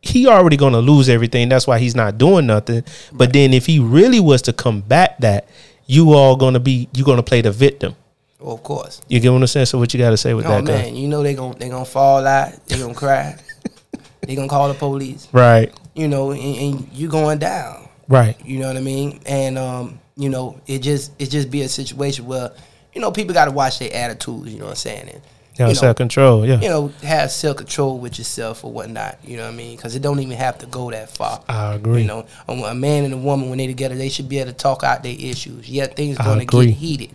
[0.02, 1.48] he already gonna lose everything.
[1.48, 2.84] That's why he's not doing nothing.
[3.12, 5.48] But then if he really was to combat that,
[5.86, 7.94] you all gonna be you gonna play the victim.
[8.40, 9.00] Well, of course.
[9.08, 9.66] You get what I'm saying?
[9.66, 10.64] So what you gotta say with Oh that?
[10.64, 10.98] man, guy?
[10.98, 12.66] you know they gon' they gonna fall out.
[12.66, 13.36] They gonna cry.
[14.22, 15.28] they gonna call the police.
[15.32, 17.88] Right, You know, and, and you going down.
[18.08, 19.20] right, You know what I mean?
[19.26, 22.50] And um, you know, it just it just be a situation where,
[22.92, 24.52] you know, people got to watch their attitudes.
[24.52, 25.08] You know what I'm saying?
[25.08, 25.20] And,
[25.58, 26.46] yeah, you know, self control.
[26.46, 29.18] Yeah, you know, have self control with yourself or whatnot.
[29.24, 29.76] You know what I mean?
[29.76, 31.42] Because it don't even have to go that far.
[31.48, 32.02] I agree.
[32.02, 34.56] You know, a man and a woman when they together, they should be able to
[34.56, 35.68] talk out their issues.
[35.68, 37.10] Yeah, things going to get heated.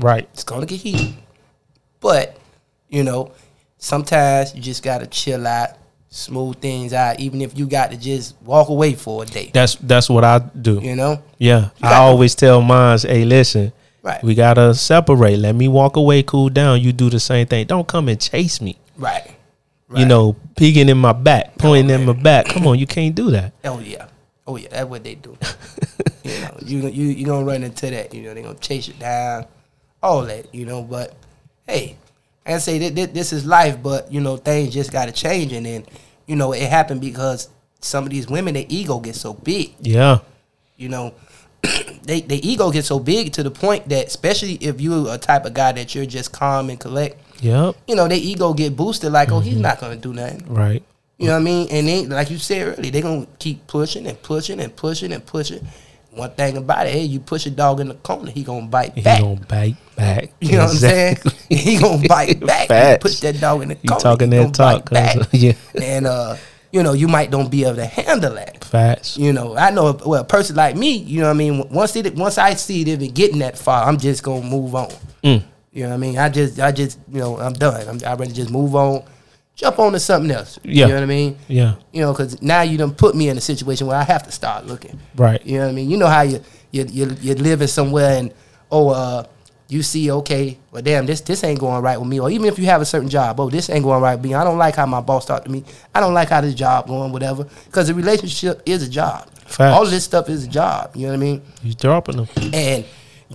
[0.00, 1.14] right, It's going to get heated.
[2.00, 2.36] But
[2.88, 3.32] you know,
[3.78, 5.70] sometimes you just got to chill out,
[6.10, 7.20] smooth things out.
[7.20, 9.50] Even if you got to just walk away for a day.
[9.52, 10.80] that's that's what I do.
[10.82, 13.72] You know, Yeah, I got- always tell mine, hey, listen,
[14.02, 14.22] right?
[14.22, 15.38] we gotta separate.
[15.38, 16.80] Let me walk away, cool down.
[16.80, 17.66] You do the same thing.
[17.66, 18.76] Don't come and chase me.
[18.96, 19.36] right.
[19.94, 22.46] You know, peeking in my back, oh, pointing in my back.
[22.46, 23.52] Come on, you can't do that.
[23.62, 24.06] Oh yeah,
[24.46, 25.36] oh yeah, that's what they do.
[26.24, 28.14] you know, you you you gonna run into that.
[28.14, 29.44] You know, they gonna chase you down,
[30.02, 30.54] all that.
[30.54, 31.14] You know, but
[31.66, 31.96] hey,
[32.46, 35.66] I say that that this is life, but you know things just gotta change, and
[35.66, 35.84] then
[36.26, 39.74] you know it happened because some of these women, their ego gets so big.
[39.80, 40.20] Yeah,
[40.78, 41.14] You know,
[42.04, 45.44] they their ego gets so big to the point that, especially if you're a type
[45.44, 49.12] of guy that you're just calm and collect, yep, you know, their ego get boosted.
[49.12, 49.48] Like, oh, Mm-hmm.
[49.48, 50.44] he's not gonna do nothing.
[50.52, 50.82] right.
[51.18, 51.68] You know what I mean?
[51.70, 55.24] And they, like you said earlier, they gonna keep pushing and pushing and pushing and
[55.24, 55.64] pushing.
[56.14, 58.94] One thing about it, hey, you push a dog in the corner, he gonna bite
[59.04, 59.20] back.
[59.20, 60.30] He gonna bite back.
[60.40, 61.16] you know what I'm saying?
[61.48, 62.68] he gonna bite back.
[62.68, 63.94] You push that dog in the corner.
[63.94, 64.90] You talking that talk,
[65.32, 65.52] yeah.
[65.80, 66.36] And uh,
[66.72, 68.64] you know, you might don't be able to handle that.
[68.64, 69.18] Facts.
[69.18, 69.96] You know, I know.
[70.04, 72.80] Well, a person like me, you know, what I mean, once it, once I see
[72.80, 74.90] it even getting that far, I'm just gonna move on.
[75.22, 75.44] Mm.
[75.70, 76.18] You know what I mean?
[76.18, 77.86] I just, I just, you know, I'm done.
[77.86, 79.04] I'm, I rather just move on,
[79.54, 80.58] jump on to something else.
[80.62, 80.86] Yeah.
[80.86, 81.38] You know what I mean?
[81.48, 81.74] Yeah.
[81.92, 84.32] You know, because now you done put me in a situation where I have to
[84.32, 84.98] start looking.
[85.14, 85.44] Right.
[85.44, 85.90] You know what I mean?
[85.90, 88.34] You know how you you you you're living somewhere and
[88.70, 89.24] oh uh
[89.72, 92.58] you see okay well damn this this ain't going right with me or even if
[92.58, 94.74] you have a certain job oh this ain't going right with me I don't like
[94.76, 97.88] how my boss talked to me I don't like how this job going whatever because
[97.88, 99.28] the relationship is a job.
[99.46, 99.60] Facts.
[99.76, 100.94] All of this stuff is a job.
[100.96, 101.42] You know what I mean?
[101.62, 102.28] You dropping them.
[102.54, 102.84] And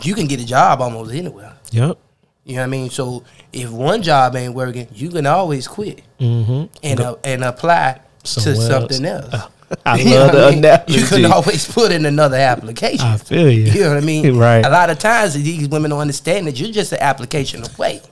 [0.01, 1.53] you can get a job almost anywhere.
[1.71, 1.97] Yep.
[2.45, 2.89] You know what I mean?
[2.89, 3.23] So
[3.53, 6.65] if one job ain't working, you can always quit Mm-hmm.
[6.83, 9.33] and uh, and apply to something else.
[9.33, 9.51] else.
[9.85, 10.59] I You love the I mean?
[10.59, 10.93] analogy.
[10.93, 13.05] You can always put in another application.
[13.05, 13.63] I feel you.
[13.63, 14.37] You know what I mean?
[14.37, 14.65] Right.
[14.65, 18.01] A lot of times these women don't understand that you're just an application away.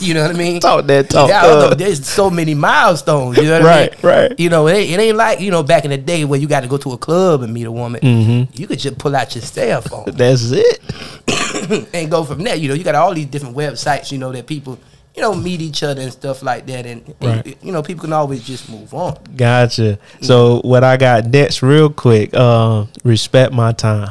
[0.00, 0.58] You know what I mean?
[0.58, 1.28] Talk that talk.
[1.28, 3.36] Yeah, uh, There's so many milestones.
[3.36, 3.90] You know what I mean?
[4.02, 4.40] Right, right.
[4.40, 6.48] You know, it ain't, it ain't like you know back in the day where you
[6.48, 8.00] got to go to a club and meet a woman.
[8.00, 8.58] Mm-hmm.
[8.58, 11.88] You could just pull out your cell phone That's it.
[11.94, 12.56] and go from there.
[12.56, 14.10] You know, you got all these different websites.
[14.10, 14.78] You know that people,
[15.14, 18.12] you know, meet each other and stuff like that, and, and, you know people can
[18.12, 19.18] always just move on.
[19.36, 19.98] Gotcha.
[20.20, 22.30] So what I got next, real quick.
[22.32, 24.10] Uh, respect my time.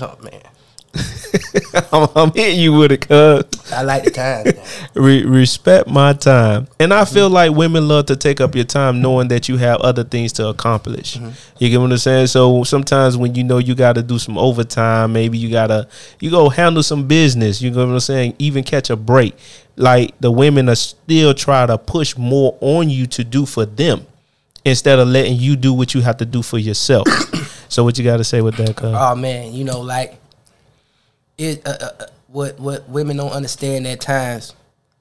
[0.00, 0.40] Oh man,
[1.92, 3.44] I'm, I'm hitting you with it, cuz.
[3.72, 4.46] I like the time.
[4.94, 6.68] Re- respect my time.
[6.78, 9.80] And I feel like women love to take up your time knowing that you have
[9.80, 11.16] other things to accomplish.
[11.16, 11.30] Mm-hmm.
[11.58, 12.26] You get what I'm saying?
[12.28, 15.88] So sometimes when you know you got to do some overtime, maybe you got to
[16.18, 18.34] you go handle some business, you know what I'm saying?
[18.38, 19.34] Even catch a break.
[19.76, 24.06] Like the women are still try to push more on you to do for them
[24.64, 27.08] instead of letting you do what you have to do for yourself.
[27.68, 28.92] so what you got to say with that, cuz?
[28.94, 30.19] oh man, you know, like
[31.40, 31.66] it.
[31.66, 34.54] Uh, uh, uh, what what women don't understand at times,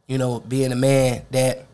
[0.07, 1.65] you know, being a man that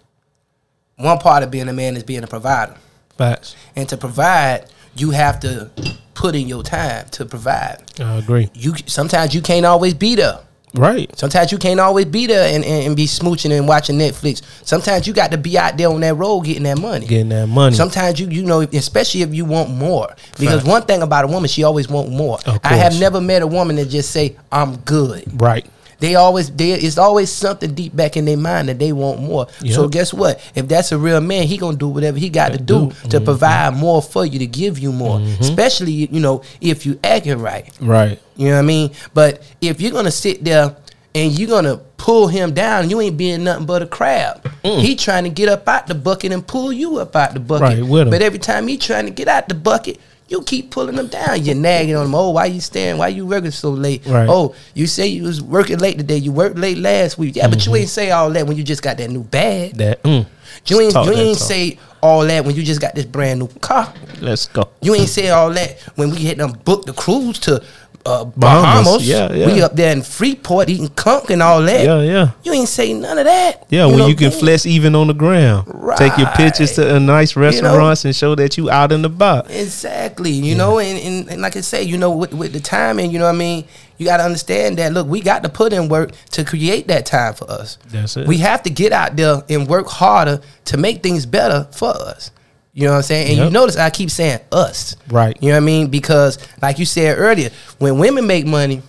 [0.98, 2.76] one part of being a man is being a provider,
[3.18, 3.56] Facts.
[3.76, 5.72] and to provide, you have to
[6.14, 7.84] put in your time to provide.
[8.00, 8.50] I agree.
[8.54, 10.40] You sometimes you can't always be there.
[10.76, 11.18] Right.
[11.18, 14.42] Sometimes you can't always be there and, and, and be smooching and watching Netflix.
[14.66, 17.08] Sometimes you got to be out there on that road getting that money.
[17.08, 17.76] Getting that money.
[17.76, 20.14] Sometimes you you know, especially if you want more.
[20.40, 20.68] Because Fact.
[20.68, 22.40] one thing about a woman, she always want more.
[22.64, 25.42] I have never met a woman that just say, I'm good.
[25.42, 25.66] right.
[26.06, 29.48] They always they it's always something deep back in their mind that they want more.
[29.72, 30.40] So guess what?
[30.54, 33.10] If that's a real man, he gonna do whatever he got to do do.
[33.10, 35.20] to provide more for you to give you more.
[35.40, 37.68] Especially you know if you acting right.
[37.82, 38.20] Right.
[38.36, 38.92] You know what I mean?
[39.16, 40.76] But if you're gonna sit there
[41.16, 44.48] and you're gonna pull him down, you ain't being nothing but a crab.
[44.62, 47.84] He trying to get up out the bucket and pull you up out the bucket.
[47.84, 48.10] Right.
[48.12, 51.44] But every time he trying to get out the bucket, you keep pulling them down.
[51.44, 52.16] You're nagging on them.
[52.16, 52.98] Oh, why you staying?
[52.98, 54.06] Why you working so late?
[54.08, 54.28] Right.
[54.30, 56.18] Oh, you say you was working late today.
[56.18, 57.36] You worked late last week.
[57.36, 57.70] Yeah, but Mm-hmm.
[57.72, 59.74] you ain't say all that when you just got that new bag.
[59.76, 60.02] That.
[60.04, 60.26] Mm.
[60.68, 61.48] You ain't, you ain't talk.
[61.48, 63.94] say all that when you just got this brand new car.
[64.22, 64.70] Let's go.
[64.82, 67.64] You ain't say all that when we had them book the cruise to
[68.06, 68.86] uh, Bahamas.
[68.86, 69.08] Bahamas.
[69.08, 69.48] Yeah, yeah.
[69.48, 71.84] We up there in Freeport eating conch and all that.
[71.84, 72.32] Yeah, yeah.
[72.44, 73.66] You ain't say none of that.
[73.70, 75.68] Yeah, when know you can flex even on the ground.
[75.74, 75.98] Right.
[75.98, 79.54] Take your pictures to a nice restaurants and show that you out in the box.
[79.54, 83.12] Exactly, you know, and, and, and like I say, you know, with, with the timing,
[83.12, 83.66] you know what I mean.
[83.98, 84.92] You got to understand that.
[84.92, 87.78] Look, we got to put in work to create that time for us.
[87.88, 88.28] That's it.
[88.28, 92.30] We have to get out there and work harder to make things better for us.
[92.76, 93.30] You know what I'm saying?
[93.30, 94.98] And you notice I keep saying us.
[95.10, 95.36] Right.
[95.42, 95.88] You know what I mean?
[95.88, 98.82] Because like you said earlier, when women make money,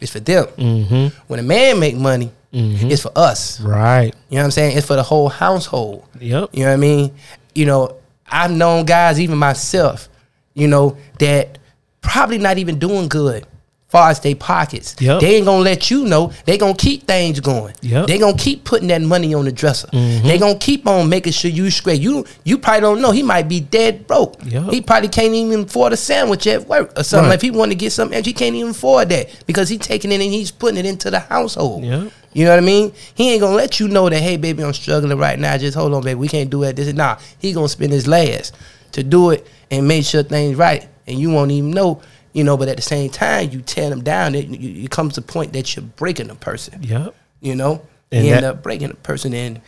[0.00, 0.46] it's for them.
[0.46, 1.16] Mm-hmm.
[1.28, 3.60] When a man make money, it's for us.
[3.60, 4.12] Right.
[4.30, 4.76] You know what I'm saying?
[4.76, 6.08] It's for the whole household.
[6.18, 6.50] Yep.
[6.52, 7.14] You know what I mean?
[7.54, 10.08] You know, I've known guys, even myself,
[10.54, 11.58] you know, that
[12.00, 13.46] probably not even doing good
[13.90, 14.94] far as they pockets.
[15.00, 15.20] Yep.
[15.20, 16.32] They ain't gonna let you know.
[16.46, 17.74] They gonna keep things going.
[17.82, 18.06] Yep.
[18.06, 19.88] They gonna keep putting that money on the dresser.
[19.88, 20.28] Mm-hmm.
[20.28, 22.00] They gonna keep on making sure you straight.
[22.00, 23.10] You you probably don't know.
[23.10, 24.36] He might be dead broke.
[24.44, 24.70] Yep.
[24.70, 27.30] He probably can't even afford a sandwich at work or something.
[27.30, 27.34] Right.
[27.34, 30.12] If he want to get something, extra, he can't even afford that because he's taking
[30.12, 31.84] it and he's putting it into the household.
[31.84, 32.12] Yep.
[32.32, 32.92] You know what I mean?
[33.16, 35.56] He ain't gonna let you know that, hey, baby, I'm struggling right now.
[35.58, 36.14] Just hold on, baby.
[36.14, 36.76] We can't do it.
[36.76, 37.18] This is nah.
[37.40, 38.54] He gonna spend his last
[38.92, 42.00] to do it and make sure things right, and you won't even know.
[42.32, 44.34] You know, but at the same time, you tear them down.
[44.34, 46.82] It, you, it comes to a point that you're breaking a person.
[46.82, 47.14] Yep.
[47.40, 49.60] You know, And you end up breaking a person in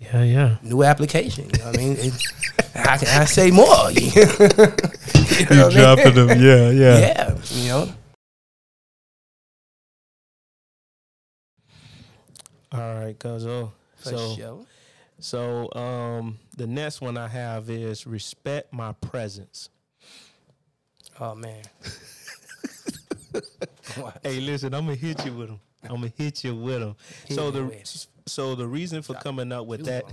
[0.00, 0.56] Yeah, yeah.
[0.62, 1.48] new application.
[1.50, 1.96] You know what I mean?
[1.98, 2.12] It,
[2.74, 3.90] how can I say more?
[3.90, 5.70] you know You what I mean?
[5.70, 6.28] dropping them.
[6.40, 6.98] Yeah, yeah.
[6.98, 7.92] Yeah, you know.
[12.72, 13.72] All right, cuz oh.
[13.98, 14.66] So sure.
[15.18, 19.70] so um the next one I have is respect my presence.
[21.20, 21.62] Oh man.
[24.22, 25.60] Hey, listen, I'm gonna hit you with them.
[25.84, 26.96] I'm gonna hit you with them.
[27.26, 27.72] Hit So the
[28.26, 30.04] so the reason for coming up with that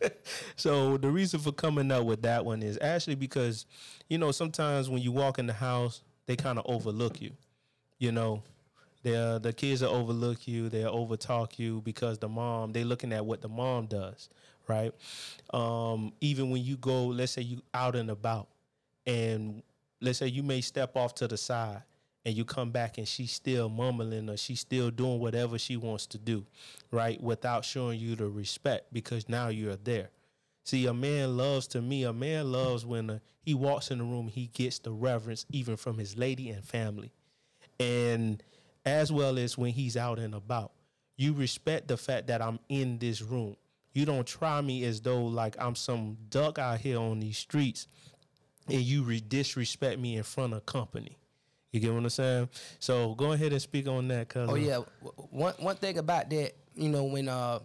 [0.00, 0.16] that.
[0.56, 3.66] So the reason for coming up with that one is actually because,
[4.08, 7.30] you know, sometimes when you walk in the house, they kind of overlook you.
[7.98, 8.42] You know,
[9.02, 13.12] they uh, the kids will overlook you, they'll overtalk you because the mom they looking
[13.12, 14.28] at what the mom does,
[14.66, 14.92] right?
[15.54, 18.48] Um, even when you go, let's say you out and about,
[19.06, 19.62] and
[20.00, 21.82] let's say you may step off to the side
[22.24, 26.06] and you come back and she's still mumbling or she's still doing whatever she wants
[26.06, 26.44] to do,
[26.90, 27.20] right?
[27.22, 30.10] Without showing you the respect because now you're there.
[30.64, 34.04] See, a man loves to me, a man loves when uh he walks in the
[34.04, 37.12] room, he gets the reverence even from his lady and family.
[37.80, 38.42] And
[38.84, 40.72] as well as when he's out and about,
[41.16, 43.56] you respect the fact that I'm in this room.
[43.94, 47.86] You don't try me as though like I'm some duck out here on these streets
[48.68, 51.16] and you re- disrespect me in front of company.
[51.72, 52.48] You get what I'm saying?
[52.78, 54.48] So go ahead and speak on that, cuz.
[54.50, 54.78] Oh yeah,
[55.30, 57.60] one one thing about that, you know, when uh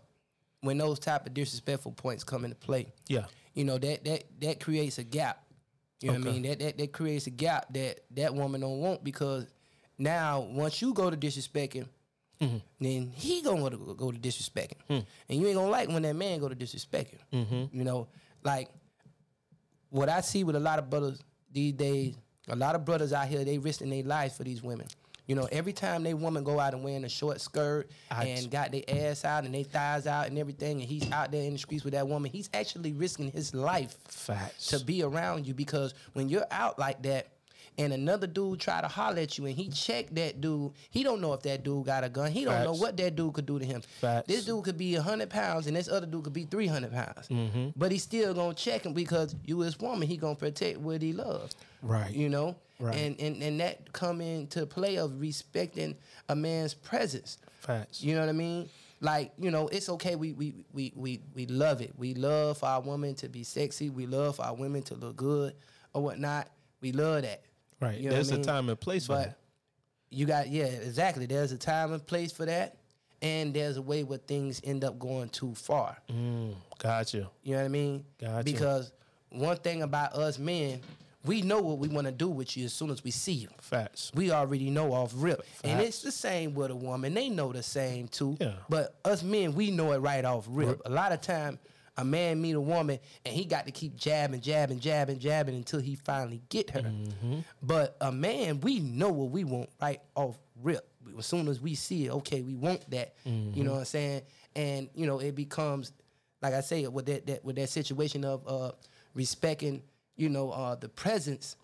[0.61, 3.25] when those type of disrespectful points come into play, Yeah.
[3.53, 5.39] you know that that that creates a gap.
[6.01, 6.41] You know what I mean?
[6.43, 9.47] That, that that creates a gap that that woman don't want because
[9.97, 11.87] now once you go to disrespecting,
[12.41, 12.57] Mm-hmm.
[12.81, 14.99] then he gonna go, go to disrespecting, Hmm.
[15.29, 17.19] and you ain't gonna like when that man go to disrespecting.
[17.31, 17.77] Mm-hmm.
[17.77, 18.09] You know,
[18.43, 18.67] like
[19.93, 22.15] what I see with a lot of brothers these days,
[22.47, 24.87] a lot of brothers out here they risking their lives for these women.
[25.27, 28.49] You know, every time they woman go out and wearing a short skirt I- and
[28.49, 31.53] got their ass out and their thighs out and everything, and he's out there in
[31.53, 34.67] the streets with that woman, he's actually risking his life Facts.
[34.67, 37.27] to be around you because when you're out like that
[37.77, 41.21] and another dude try to holler at you and he check that dude, he don't
[41.21, 42.31] know if that dude got a gun.
[42.31, 43.81] He don't know what that dude could do to him.
[43.81, 44.27] Facts.
[44.27, 47.27] This dude could be hundred pounds and this other dude could be three hundred pounds.
[47.27, 47.69] Mm-hmm.
[47.75, 50.07] But he still gonna check him because you his woman.
[50.07, 51.55] He gonna protect what he loves.
[51.81, 52.11] Right.
[52.11, 52.55] You know.
[52.79, 52.95] Right.
[52.95, 55.95] And and and that come into play of respecting
[56.29, 57.37] a man's presence.
[57.59, 58.03] Facts.
[58.03, 58.69] You know what I mean?
[58.99, 60.15] Like, you know, it's okay.
[60.15, 61.93] We we we we we love it.
[61.97, 63.89] We love for our women to be sexy.
[63.89, 65.55] We love for our women to look good
[65.93, 66.49] or whatnot.
[66.81, 67.43] We love that.
[67.79, 67.97] Right.
[67.99, 68.45] You know There's I a mean?
[68.45, 69.37] time and place for But that.
[70.09, 71.25] you got yeah, exactly.
[71.25, 72.77] There's a time and place for that,
[73.21, 75.97] and there's a way where things end up going too far.
[76.11, 77.29] Mm, gotcha.
[77.43, 78.05] You know what I mean?
[78.19, 78.43] Gotcha.
[78.43, 78.91] Because
[79.29, 80.79] one thing about us men,
[81.25, 83.47] we know what we want to do with you as soon as we see you.
[83.61, 84.11] Facts.
[84.13, 85.45] We already know off rip.
[85.63, 87.13] And it's the same with a woman.
[87.13, 88.35] They know the same too.
[88.41, 88.53] Yeah.
[88.69, 90.67] But us men, we know it right off rip.
[90.67, 90.81] Rip.
[90.85, 91.59] A lot of time
[91.97, 95.79] a man meet a woman and he got to keep jabbing, jabbing, jabbing, jabbing until
[95.79, 96.81] he finally get her.
[96.81, 97.39] Mm-hmm.
[97.61, 100.87] But a man, we know what we want right off rip.
[101.17, 103.15] As soon as we see it, okay, we want that.
[103.27, 103.57] Mm-hmm.
[103.57, 104.21] You know what I'm saying?
[104.55, 105.91] And you know, it becomes
[106.41, 108.71] like I say with that, that with that situation of uh
[109.13, 109.83] respecting,
[110.15, 111.57] you know, uh the presence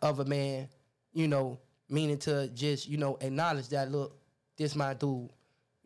[0.00, 0.68] of a man,
[1.12, 4.16] you know, meaning to just, you know, acknowledge that look,
[4.56, 5.30] this my dude.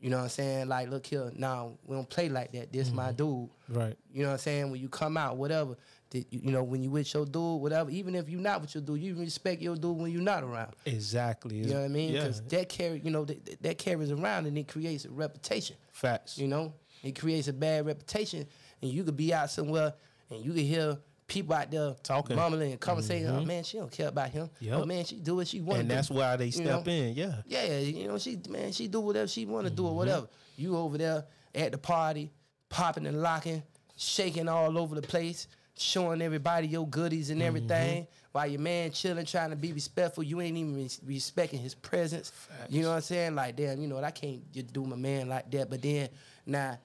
[0.07, 0.69] You know what I'm saying?
[0.69, 2.73] Like, look here, now we don't play like that.
[2.73, 3.16] This my mm-hmm.
[3.16, 3.49] dude.
[3.69, 3.97] Right.
[4.12, 4.71] You know what I'm saying?
[4.71, 5.77] When you come out, whatever,
[6.11, 8.85] that, you know, when you with your dude, whatever, even if you not with your
[8.85, 10.75] dude, you respect your dude when you're not around.
[10.85, 11.57] Exactly.
[11.57, 12.12] You know what I mean?
[12.12, 12.21] Yeah.
[12.21, 15.75] Because that carry, you know, that, that carries around and it creates a reputation.
[15.90, 16.38] Facts.
[16.38, 18.47] You know, it creates a bad reputation,
[18.83, 19.95] and you could be out somewhere
[20.31, 22.37] and you could hear people out there Talking.
[22.37, 23.27] mumbling and conversating.
[23.29, 24.49] Oh man, she don't care about him.
[24.61, 24.79] Yep.
[24.81, 25.81] Oh man, she do what she want.
[25.81, 26.93] and that's why they you step know?
[26.93, 27.15] in.
[27.15, 27.35] Yeah.
[27.47, 29.97] Yeah, you know, she man, she do whatever she want to do or Mm-hmm.
[29.97, 30.29] whatever.
[30.57, 32.31] You over there at the party,
[32.69, 33.62] popping and locking,
[33.97, 38.11] shaking all over the place, showing everybody your goodies and everything, Mm-hmm.
[38.33, 40.23] while your man chilling, trying to be respectful.
[40.23, 42.31] You ain't even res- respecting his presence.
[42.31, 42.73] Facts.
[42.73, 43.35] You know what I'm saying?
[43.35, 44.05] Like, damn, you know what?
[44.05, 45.69] I can't just do my man like that.
[45.71, 46.09] But then
[46.47, 46.79] now.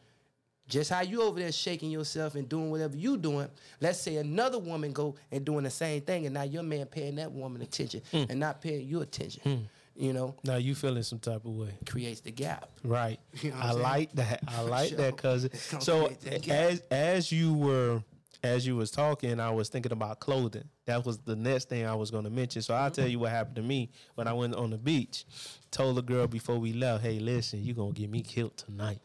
[0.71, 3.47] Just how you over there shaking yourself and doing whatever you doing.
[3.79, 7.15] Let's say another woman go and doing the same thing, and now your man paying
[7.17, 8.23] that woman attention Hmm.
[8.29, 9.67] and not paying you attention.
[9.95, 11.73] You know, Now you feeling some type of way.
[11.85, 12.69] creates the gap.
[12.83, 13.19] Right.
[13.43, 13.81] You know I saying?
[13.83, 14.39] like that.
[14.47, 14.97] I like Sure.
[14.99, 15.49] that because
[15.83, 18.01] so that as as you were
[18.43, 20.63] as you was talking, I was thinking about clothing.
[20.85, 22.61] That was the next thing I was going to mention.
[22.63, 25.25] So I'll tell you what happened to me when I went on the beach.
[25.69, 28.99] Told the girl before we left, "Hey, listen, you gonna get me killed tonight."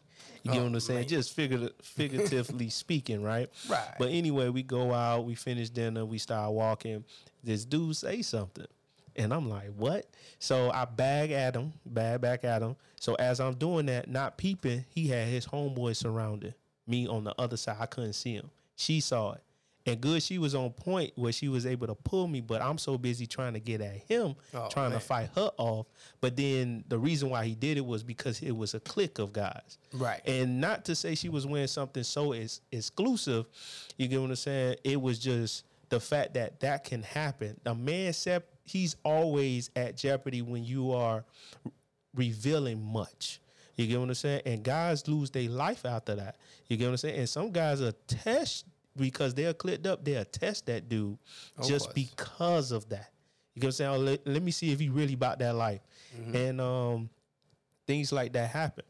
[0.46, 1.00] You Oh, what I'm oh, saying?
[1.00, 1.08] man.
[1.08, 1.34] Just
[1.82, 3.50] figuratively speaking, right?
[3.68, 3.94] Right.
[3.98, 7.04] But anyway, we go out, we finish dinner, we start walking.
[7.42, 8.66] This dude say something.
[9.14, 10.06] And I'm like, what?
[10.38, 12.76] So I bag at him, bag back at him.
[13.00, 16.54] So as I'm doing that, not peeping, he had his homeboy surrounded
[16.86, 17.76] me on the other side.
[17.80, 18.50] I couldn't see him.
[18.76, 19.42] She saw it.
[19.86, 22.76] And good, she was on point where she was able to pull me, but I'm
[22.76, 24.98] so busy trying to get at him, Oh, trying man.
[25.00, 25.86] to fight her off.
[26.20, 29.32] But then the reason why he did it was because it was a clique of
[29.32, 29.78] guys.
[29.92, 30.20] Right.
[30.26, 33.46] And not to say she was wearing something so is exclusive,
[33.96, 34.76] you get what I'm saying?
[34.82, 37.60] It was just the fact that that can happen.
[37.64, 41.24] A man said he's always at jeopardy when you are
[42.14, 43.40] revealing much.
[43.76, 44.42] You get what I'm saying?
[44.46, 46.36] And guys lose their life after that.
[46.66, 47.18] You get what I'm saying?
[47.18, 48.64] And some guys are test
[48.96, 51.18] because they're clipped up, they'll test that dude
[51.58, 51.94] Of just course.
[51.94, 53.10] because of that.
[53.54, 53.90] You get what I'm saying?
[53.90, 55.80] Oh, let, let me see if he really about that life.
[56.18, 56.36] Mm-hmm.
[56.36, 57.10] And um
[57.86, 58.84] things like that happen.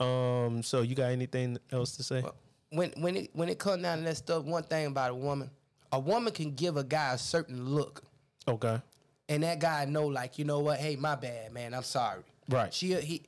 [0.00, 2.22] Um, so you got anything else to say?
[2.70, 5.50] When when it when it comes down to that stuff, one thing about a woman,
[5.92, 8.02] a woman can give a guy a certain look,
[8.48, 8.80] Okay.
[9.28, 10.78] and that guy know like, you know what?
[10.78, 11.74] Hey, my bad, man.
[11.74, 12.22] I'm sorry.
[12.48, 12.72] Right.
[12.72, 13.22] She he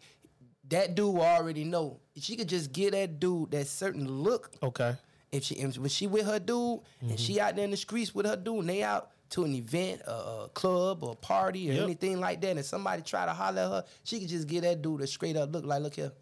[0.70, 2.00] that dude already know.
[2.16, 4.50] She could just give that dude that certain look.
[4.62, 4.94] Okay.
[5.34, 7.44] If she if, when she with her dude and she mm-hmm.
[7.44, 10.12] out there in the streets with her dude and they out to an event, a,
[10.44, 11.82] a club or a party or Yep.
[11.82, 14.80] anything like that, and somebody try to holler at her, she could just give that
[14.80, 16.12] dude a straight up look like, look here,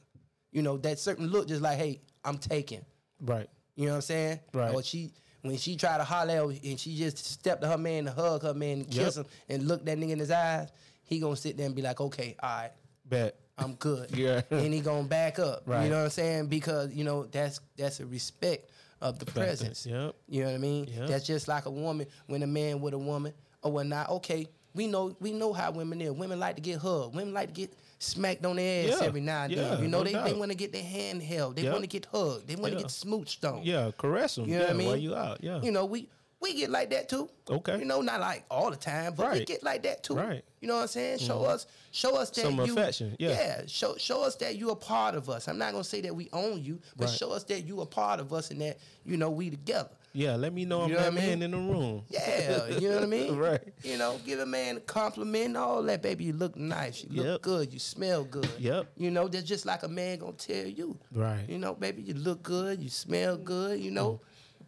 [0.50, 2.84] you know, that certain look, just like, hey, I'm taking.
[3.20, 3.48] Right.
[3.76, 4.40] You know what I'm saying?
[4.54, 4.74] Right.
[4.74, 5.12] Or she
[5.42, 8.54] when she try to holler and she just stepped to her man to hug her
[8.54, 9.26] man and kiss Yep.
[9.26, 10.68] him and look that nigga in his eyes,
[11.02, 12.70] he gonna sit there and be like, okay, all right.
[13.04, 13.36] Bet.
[13.58, 14.10] I'm good.
[14.16, 14.40] Yeah.
[14.50, 15.64] And he gonna back up.
[15.66, 15.84] Right.
[15.84, 16.46] You know what I'm saying?
[16.46, 18.70] Because, you know, that's that's a respect
[19.02, 19.84] of the presence.
[19.84, 20.14] Yep.
[20.28, 20.88] You know what I mean?
[20.88, 21.08] Yep.
[21.08, 24.08] That's just like a woman when a man with a woman or whatnot.
[24.10, 26.12] Okay, we know we know how women are.
[26.12, 27.14] Women like to get hugged.
[27.14, 29.06] Women like to get smacked on their ass Yeah.
[29.06, 29.82] every now and Yeah, then.
[29.82, 31.56] You know, no they, they want to get their hand held.
[31.56, 32.48] They want to get hugged.
[32.48, 33.62] They want to get smooched on.
[33.62, 34.46] Yeah, caress them.
[34.46, 34.86] You know yeah, what I mean?
[34.88, 35.38] While you out.
[35.42, 35.60] Yeah.
[35.62, 36.08] You know, we
[36.42, 37.30] we get like that too.
[37.48, 37.78] Okay.
[37.78, 40.14] You know, not like all the time, but we get like that too.
[40.14, 40.44] Right.
[40.60, 41.18] You know what I'm saying?
[41.18, 41.50] Show mm-hmm.
[41.50, 43.30] us, show us that Some you, affection, yeah.
[43.30, 43.62] yeah.
[43.66, 45.48] Show show us that you a part of us.
[45.48, 47.16] I'm not gonna say that we own you, but Right.
[47.16, 49.90] show us that you a part of us and that you know we together.
[50.14, 51.24] Yeah, let me know I'm know that I mean?
[51.24, 52.04] man in the room.
[52.10, 53.36] Yeah, you know what I mean?
[53.42, 53.62] Right.
[53.82, 56.24] You know, give a man a compliment all that, baby.
[56.24, 57.02] You look nice.
[57.02, 57.42] You look Yep.
[57.42, 57.72] good.
[57.72, 58.48] You smell good.
[58.58, 58.88] Yep.
[58.96, 60.98] You know, that's just like a man gonna tell you.
[61.12, 61.48] Right.
[61.48, 62.82] You know, baby, you look good.
[62.82, 63.80] You smell good.
[63.80, 64.20] You know, mm.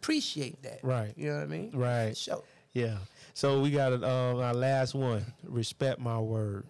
[0.05, 0.79] Appreciate that.
[0.83, 1.13] Right.
[1.17, 1.71] You know what I mean?
[1.73, 2.15] Right.
[2.15, 2.43] Show.
[2.73, 2.97] Yeah.
[3.33, 5.25] So we got um, our last one.
[5.43, 6.65] Respect my word.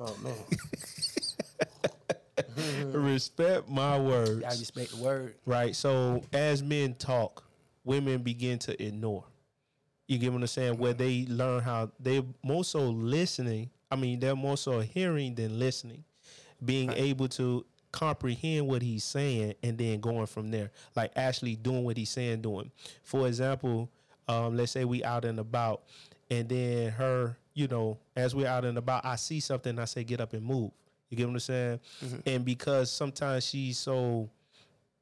[0.00, 0.34] Oh man,
[2.92, 4.42] Respect my words.
[4.42, 5.34] y'all respect the word.
[5.44, 5.74] Right.
[5.74, 7.44] So as men talk,
[7.84, 9.24] women begin to ignore.
[10.06, 10.78] You get what I'm saying?
[10.78, 13.70] Where they learn how they're more so listening.
[13.90, 16.04] I mean, they're more so hearing than listening.
[16.64, 20.70] Being able to comprehend what he's saying and then going from there.
[20.94, 22.70] Like actually doing what he's saying, doing.
[23.02, 23.90] For example,
[24.28, 25.82] um, let's say we out and about
[26.30, 30.04] and then her, you know, as we're out and about, I see something, I say,
[30.04, 30.70] get up and move.
[31.08, 31.80] You get what I'm saying?
[32.26, 34.28] And because sometimes she's so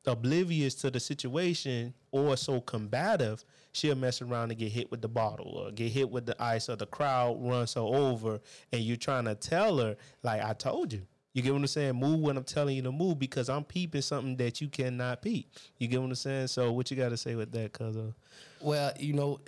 [0.07, 5.09] oblivious to the situation or so combative, she'll mess around and get hit with the
[5.09, 8.41] bottle or get hit with the ice or the crowd runs her over
[8.72, 11.03] and you're trying to tell her, like I told you.
[11.37, 11.97] You get what I'm saying?
[11.97, 15.53] Move when I'm telling you to move because I'm peeping something that you cannot peep.
[15.76, 16.47] You get what I'm saying?
[16.47, 18.12] So what you got to say with that, cuz uh,
[18.59, 19.41] Well, you know,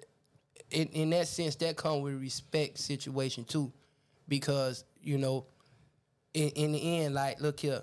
[0.71, 3.73] in in that sense, that come with respect situation too,
[4.29, 5.47] because you know,
[6.35, 7.81] in in the end, like, look here,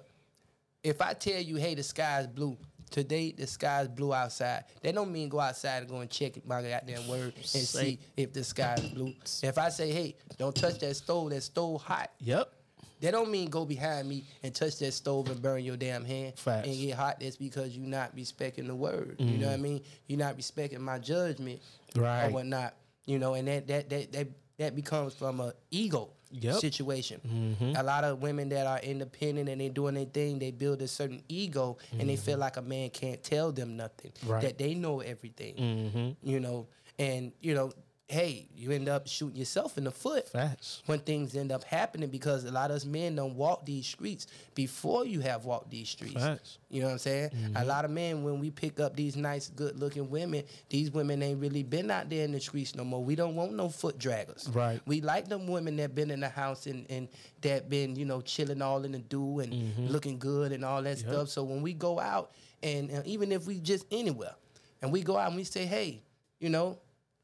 [0.83, 2.57] if I tell you, hey, the sky's blue.
[2.91, 4.65] Today the sky's blue outside.
[4.83, 7.99] That don't mean go outside and go and check my goddamn word and Say- see
[8.15, 9.15] if the sky's blue.
[9.41, 12.11] If I say, hey, don't touch that stove, that stove hot.
[12.19, 12.53] Yep.
[13.01, 16.37] That don't mean go behind me and touch that stove and burn your damn hand
[16.37, 16.67] Facts.
[16.67, 17.19] and get hot.
[17.19, 19.15] That's because you're not respecting the word.
[19.19, 19.61] You know what I mm.
[19.61, 19.81] mean?
[20.07, 21.61] You're not respecting my judgment
[21.95, 22.25] Right.
[22.25, 22.75] or whatnot.
[23.05, 24.27] You know, and that that that that,
[24.57, 26.55] that becomes from a ego Yep.
[26.55, 27.21] situation.
[27.25, 27.77] Mm-hmm.
[27.77, 30.87] A lot of women that are independent and they're doing their thing, they build a
[30.87, 32.41] certain ego and they feel mm-hmm.
[32.41, 34.11] like a man can't tell them nothing.
[34.25, 34.41] Right.
[34.41, 35.55] That they know everything.
[35.55, 36.29] Mm-hmm.
[36.29, 36.67] You know,
[36.99, 37.71] and you know,
[38.07, 40.83] hey, you end up shooting yourself in the foot Facts.
[40.85, 44.27] when things end up happening because a lot of us men don't walk these streets
[44.53, 46.13] before you have walked these streets.
[46.13, 46.59] Facts.
[46.69, 47.31] You know what I'm saying?
[47.33, 47.67] A mm-hmm.
[47.67, 51.41] lot of men, when we pick up these nice, good looking women, these women ain't
[51.41, 53.03] really been out there in the streets no more.
[53.03, 54.53] We don't want no foot draggers.
[54.53, 54.79] Right.
[54.85, 57.07] We like them women that been in the house and, and
[57.41, 59.87] that been, you know, chilling all in the dew and mm-hmm.
[59.87, 61.07] looking good and all that Yep.
[61.07, 61.29] stuff.
[61.29, 62.31] So when we go out
[62.61, 64.35] and, and even if we just anywhere
[64.81, 66.03] and we go out and we say, hey,
[66.39, 66.77] you know,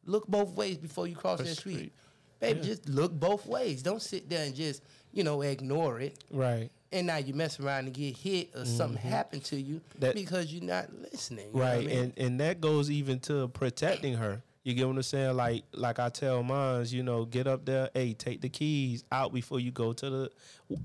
[0.06, 1.76] look both ways before you cross that the street.
[1.76, 1.94] street.
[2.40, 2.66] Baby, Yeah.
[2.66, 3.84] just look both ways.
[3.84, 4.82] Don't sit there and just,
[5.14, 6.24] you know, ignore it.
[6.32, 6.70] Right.
[6.92, 10.00] And now you mess around and get hit or something happen to you Mm-hmm.
[10.00, 11.50] That- because you're not listening.
[11.54, 11.98] you right I mean?
[11.98, 15.98] and and that goes even to protecting her you get what i'm saying like like
[16.00, 19.72] i tell mines you know get up there hey take the keys out before you
[19.72, 20.32] go to the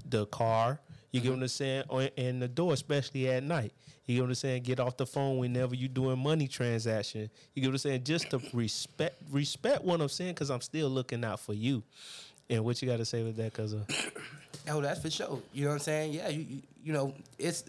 [0.09, 3.73] the car you get what i'm saying or and the door especially at night
[4.07, 7.62] you get what i'm saying get off the phone whenever you're doing money transaction you
[7.62, 11.24] get what i'm saying just to respect respect what i'm saying because i'm still looking
[11.24, 11.82] out for you
[12.48, 13.82] and what you got to say with that because uh,
[14.68, 15.40] Oh, that's for sure.
[15.52, 16.12] You know what I'm saying?
[16.12, 17.64] Yeah, you you, you know, it's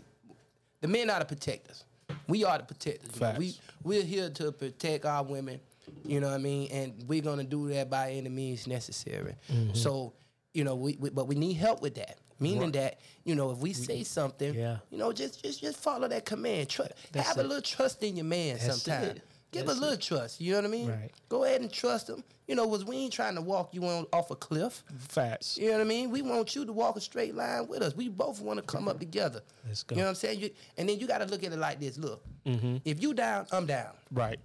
[0.82, 1.84] the men are the protectors.
[2.28, 3.20] We are the protectors.
[3.20, 3.36] know.
[3.38, 5.60] We we're here to protect our women.
[6.04, 6.70] You know what I mean?
[6.72, 9.36] And we're gonna do that by any means necessary.
[9.52, 9.74] Mm-hmm.
[9.74, 10.14] So,
[10.54, 12.18] you know, we, we but we need help with that.
[12.40, 12.74] Meaning Right.
[12.74, 14.78] that you know, if we say something, Yeah.
[14.90, 16.70] you know, just just just follow that command.
[16.70, 17.46] Tr- That's have it.
[17.46, 19.20] a little trust in your man sometimes.
[19.52, 20.42] Give That's a little trust.
[20.42, 20.90] You know what I mean?
[20.90, 21.10] Right.
[21.30, 22.22] Go ahead and trust him.
[22.50, 24.84] You know, was we ain't trying to walk you on off a cliff.
[25.00, 26.12] facts You know what I mean?
[26.12, 27.96] We want you to walk a straight line with us.
[27.96, 29.42] We both want to come up together.
[29.66, 29.96] Let's go.
[29.96, 30.40] You know what I'm saying?
[30.42, 31.98] You, and then you got to look at it like this.
[31.98, 32.78] Look, Mm-hmm.
[32.86, 33.92] if you down, I'm down.
[34.12, 34.40] right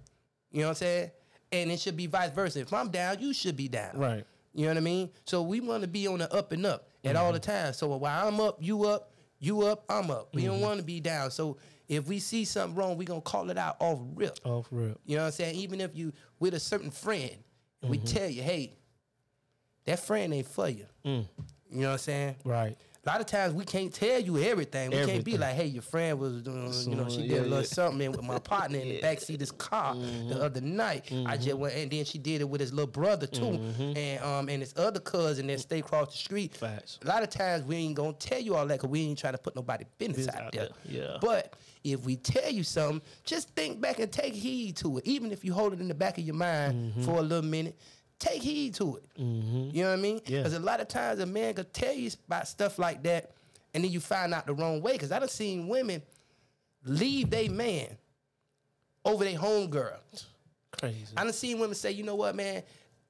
[0.51, 1.11] You know what I'm saying?
[1.51, 2.61] And it should be vice versa.
[2.61, 3.97] If I'm down, you should be down.
[3.97, 4.25] Right.
[4.53, 5.09] You know what I mean?
[5.25, 7.51] So we want to be on the up and up at all the Mm-hmm.
[7.51, 7.73] time.
[7.73, 10.29] So while I'm up, you up, you up, I'm up.
[10.33, 10.51] We Mm-hmm.
[10.51, 11.31] don't want to be down.
[11.31, 14.39] So if we see something wrong, we gonna call it out off rip.
[14.45, 15.55] off rip You know what I'm saying?
[15.55, 17.35] Even if you with a certain friend
[17.81, 18.07] and we Mm-hmm.
[18.07, 18.77] tell you, hey,
[19.85, 20.85] that friend ain't for you.
[21.05, 21.27] Mm.
[21.69, 22.35] You know what I'm saying?
[22.45, 24.89] right A lot of times we can't tell you everything.
[24.91, 26.57] We can't be like, hey, your friend was doing,
[26.89, 27.63] you know, she Someone- did a little yeah.
[27.63, 31.11] something with my partner in the backseat of this car the other night.
[31.25, 34.47] I just went, and then she did it with his little brother too, and um,
[34.47, 36.55] and his other cousin that stay across the street.
[36.55, 36.99] Facts.
[37.03, 39.33] A lot of times we ain't gonna tell you all that because we ain't trying
[39.33, 40.69] to put nobody business Business out, out there.
[40.85, 41.17] there, yeah.
[41.19, 45.05] But if we tell you something, just think back and take heed to it.
[45.05, 47.03] Even if you hold it in the back of your mind Mm-hmm.
[47.03, 47.77] for a little minute,
[48.23, 49.03] take heed to it.
[49.19, 49.75] Mm-hmm.
[49.75, 50.21] You know what I mean?
[50.25, 50.39] Yeah.
[50.39, 53.31] Because a lot of times a man could tell you about stuff like that,
[53.73, 54.93] and then you find out the wrong way.
[54.93, 56.01] Because I done seen women
[56.85, 57.97] leave their man
[59.05, 59.99] over their home girl.
[60.71, 61.05] Crazy.
[61.15, 62.63] I done seen women say, you know what, man,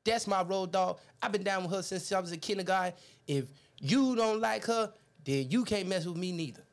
[0.04, 1.00] that's my road dog.
[1.22, 2.94] I've been down with her since I was a kindergarten.
[3.28, 3.46] If
[3.80, 4.92] you don't like her,
[5.24, 6.64] then you can't mess with me neither.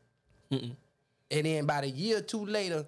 [0.50, 2.84] And then about a year or two later,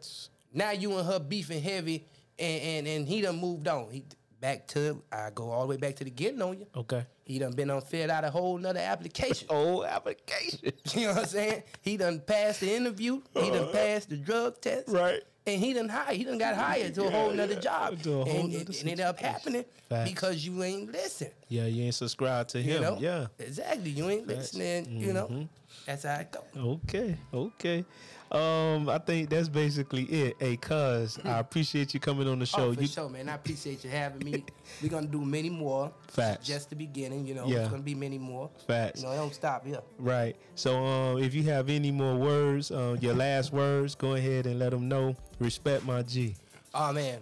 [0.53, 2.05] now you and her beefing heavy,
[2.38, 3.88] and and, and he done moved on.
[3.90, 4.05] He
[4.43, 6.66] back to I go all the way back to the getting on you.
[6.76, 7.07] Okay.
[7.24, 9.47] He done been on filled out a whole nother application.
[9.51, 10.72] whole application.
[10.95, 11.62] You know what I'm saying?
[11.80, 13.22] He done passed the interview.
[13.34, 14.88] He done passed the drug test.
[14.88, 15.22] Right.
[15.47, 16.16] And he done hired.
[16.16, 18.01] He done got hired to a whole nother job.
[18.03, 20.11] To a whole and nother it, it ended up happening Facts.
[20.11, 21.30] because you ain't listen.
[21.49, 22.82] Yeah, you ain't subscribed to You him.
[22.82, 22.99] know?
[23.01, 23.26] Yeah.
[23.38, 23.90] Exactly.
[23.90, 24.55] You ain't Facts.
[24.55, 25.01] listening.
[25.01, 25.26] You know?
[25.26, 25.49] Mhm.
[25.86, 26.45] That's how it go.
[26.57, 27.84] Okay, okay.
[28.33, 30.37] Um, I think that's basically it.
[30.41, 32.68] Hey, cuz I appreciate you coming on the show.
[32.68, 33.28] oh, for you sure, man.
[33.28, 34.45] I appreciate you having me.
[34.83, 35.93] We're gonna do many more.
[36.09, 36.47] Facts.
[36.47, 37.47] Just the beginning, you know.
[37.47, 37.59] Yeah.
[37.61, 38.49] It's gonna be many more.
[38.66, 39.01] Facts.
[39.03, 39.80] You know, it don't stop here.
[39.99, 40.35] right.
[40.55, 44.59] So um, if you have any more words, uh, your last words, go ahead and
[44.59, 45.14] let them know.
[45.39, 46.35] Respect my G.
[46.74, 47.20] Oh man,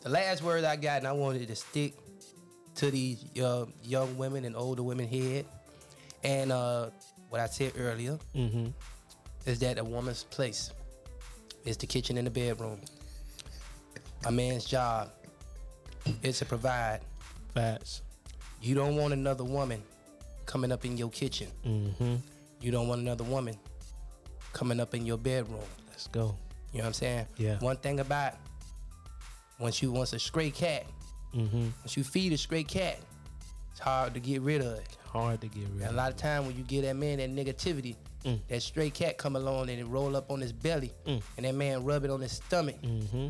[0.00, 1.94] the last word I got, and I wanted to stick
[2.74, 5.46] to these uh, young women and older women head,
[6.24, 6.90] and uh,
[7.28, 8.66] what I said earlier Mm-hmm.
[9.48, 10.70] Is that a woman's place
[11.64, 12.80] is the kitchen and the bedroom.
[14.26, 15.10] A man's job
[16.22, 17.00] is to provide.
[17.54, 18.02] Facts.
[18.60, 19.82] You don't want another woman
[20.46, 21.48] coming up in your kitchen.
[21.66, 22.16] Mm-hmm.
[22.60, 23.56] You don't want another woman
[24.52, 25.60] coming up in your bedroom.
[25.88, 26.36] Let's go.
[26.72, 27.26] You know what I'm saying?
[27.36, 27.58] Yeah.
[27.60, 28.34] One thing about
[29.58, 30.84] once you once a stray cat,
[31.34, 31.68] Mm-hmm.
[31.80, 32.98] once you feed a stray cat,
[33.78, 34.96] it's hard to get rid of it.
[35.04, 35.88] Hard to get rid of.
[35.88, 38.40] And a lot of time when you get that man that negativity, Mm.
[38.48, 41.22] that stray cat come along and it roll up on his belly, Mm.
[41.36, 43.28] and that man rub it on his stomach, Mm-hmm.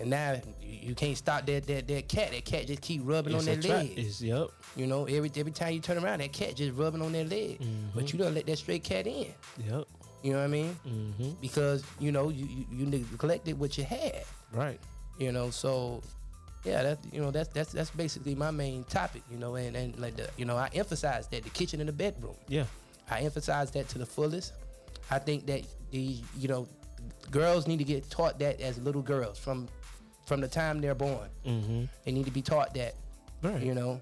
[0.00, 2.30] and now you, can't stop that that that cat.
[2.30, 3.92] That cat just keep rubbing It's on their leg.
[3.98, 4.48] It's yep.
[4.74, 7.60] You know, every every time you turn around, that cat just rubbing on their leg.
[7.60, 7.88] Mm-hmm.
[7.94, 9.34] But you don't let that stray cat in.
[9.68, 9.84] Yep.
[10.22, 10.76] You know what I mean?
[10.88, 11.30] Mm-hmm.
[11.42, 14.24] Because you know you you, you neglected what you had.
[14.52, 14.80] Right.
[15.18, 16.02] You know, so
[16.64, 19.22] yeah, that you know that's that's that's basically my main topic.
[19.30, 21.92] You know, and and like the you know I emphasize that the kitchen and the
[21.92, 22.34] bedroom.
[22.48, 22.64] Yeah.
[23.10, 24.52] I emphasize that to the fullest.
[25.10, 26.68] I think that the you know
[27.30, 29.68] girls need to get taught that as little girls from
[30.26, 31.28] from the time they're born.
[31.46, 31.84] Mm-hmm.
[32.04, 32.94] They need to be taught that.
[33.42, 33.62] Right.
[33.62, 34.00] You know,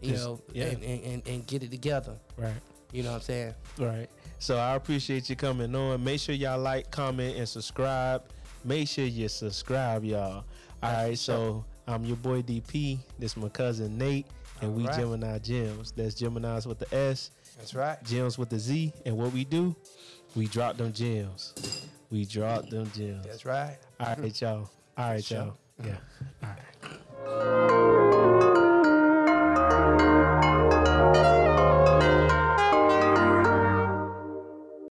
[0.00, 0.66] you Just- know, yeah.
[0.66, 2.16] and, and, and, and get it together.
[2.36, 2.52] Right.
[2.92, 3.54] You know what I'm saying?
[3.78, 4.08] Right.
[4.38, 6.02] So I appreciate you coming on.
[6.04, 8.22] Make sure y'all like, comment, and subscribe.
[8.64, 10.44] Make sure you subscribe, y'all.
[10.82, 11.16] All right.
[11.18, 12.98] So I'm your boy DP.
[13.18, 14.26] This my cousin Nate,
[14.60, 14.96] and we All right.
[14.98, 15.92] Gemini Gems.
[15.92, 18.02] That's Gemini's with the S, That's right.
[18.04, 18.92] Gems with the Z.
[19.04, 19.74] And what we do,
[20.34, 21.54] we drop them gems.
[22.10, 23.26] We drop them gems.
[23.26, 23.78] That's right.
[23.98, 24.70] All right, y'all.
[24.96, 25.56] All right, y'all.
[25.84, 25.96] Yeah.
[26.42, 27.98] All right.